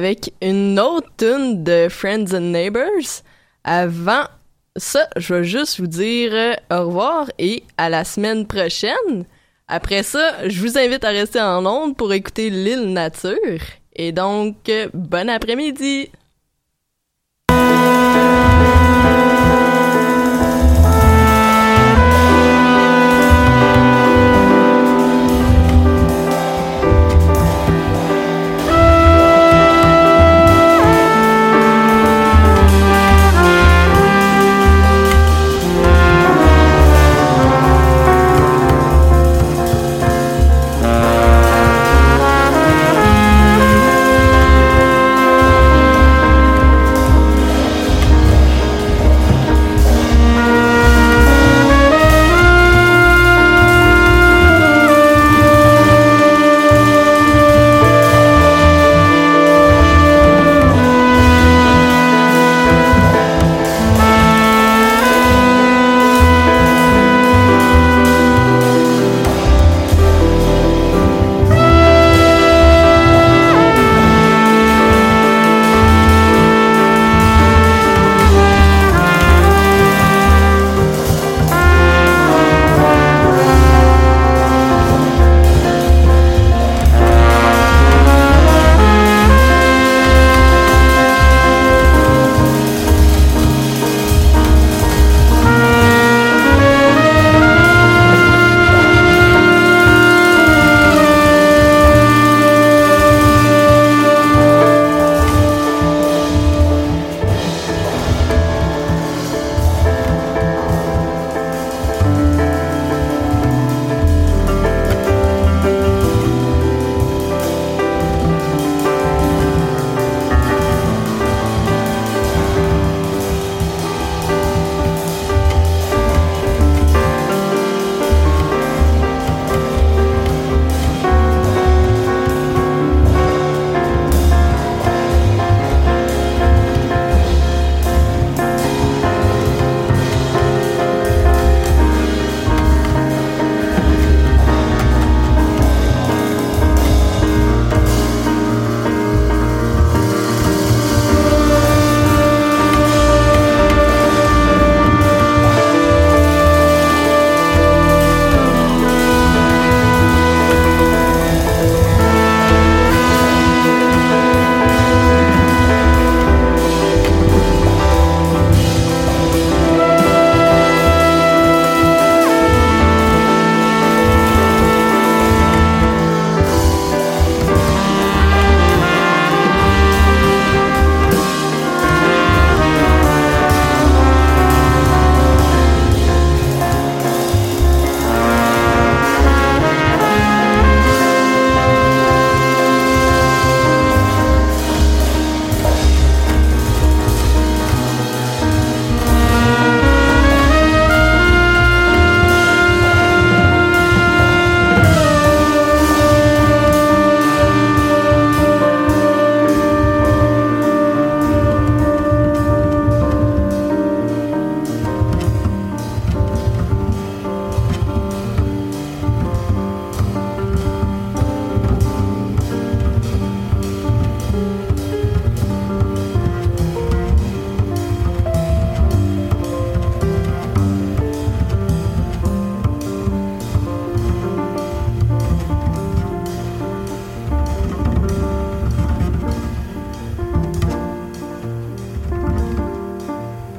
Avec 0.00 0.32
une 0.40 0.80
autre 0.80 1.10
tune 1.18 1.62
de 1.62 1.88
Friends 1.90 2.32
and 2.34 2.52
Neighbors. 2.52 3.20
Avant 3.64 4.24
ça, 4.74 5.06
je 5.16 5.34
vais 5.34 5.44
juste 5.44 5.78
vous 5.78 5.88
dire 5.88 6.30
euh, 6.32 6.54
au 6.70 6.86
revoir 6.86 7.30
et 7.38 7.64
à 7.76 7.90
la 7.90 8.04
semaine 8.04 8.46
prochaine. 8.46 9.26
Après 9.68 10.02
ça, 10.02 10.48
je 10.48 10.58
vous 10.58 10.78
invite 10.78 11.04
à 11.04 11.10
rester 11.10 11.38
en 11.38 11.66
onde 11.66 11.98
pour 11.98 12.14
écouter 12.14 12.48
l'île 12.48 12.94
nature. 12.94 13.60
Et 13.94 14.12
donc, 14.12 14.56
euh, 14.70 14.88
bon 14.94 15.28
après-midi! 15.28 16.08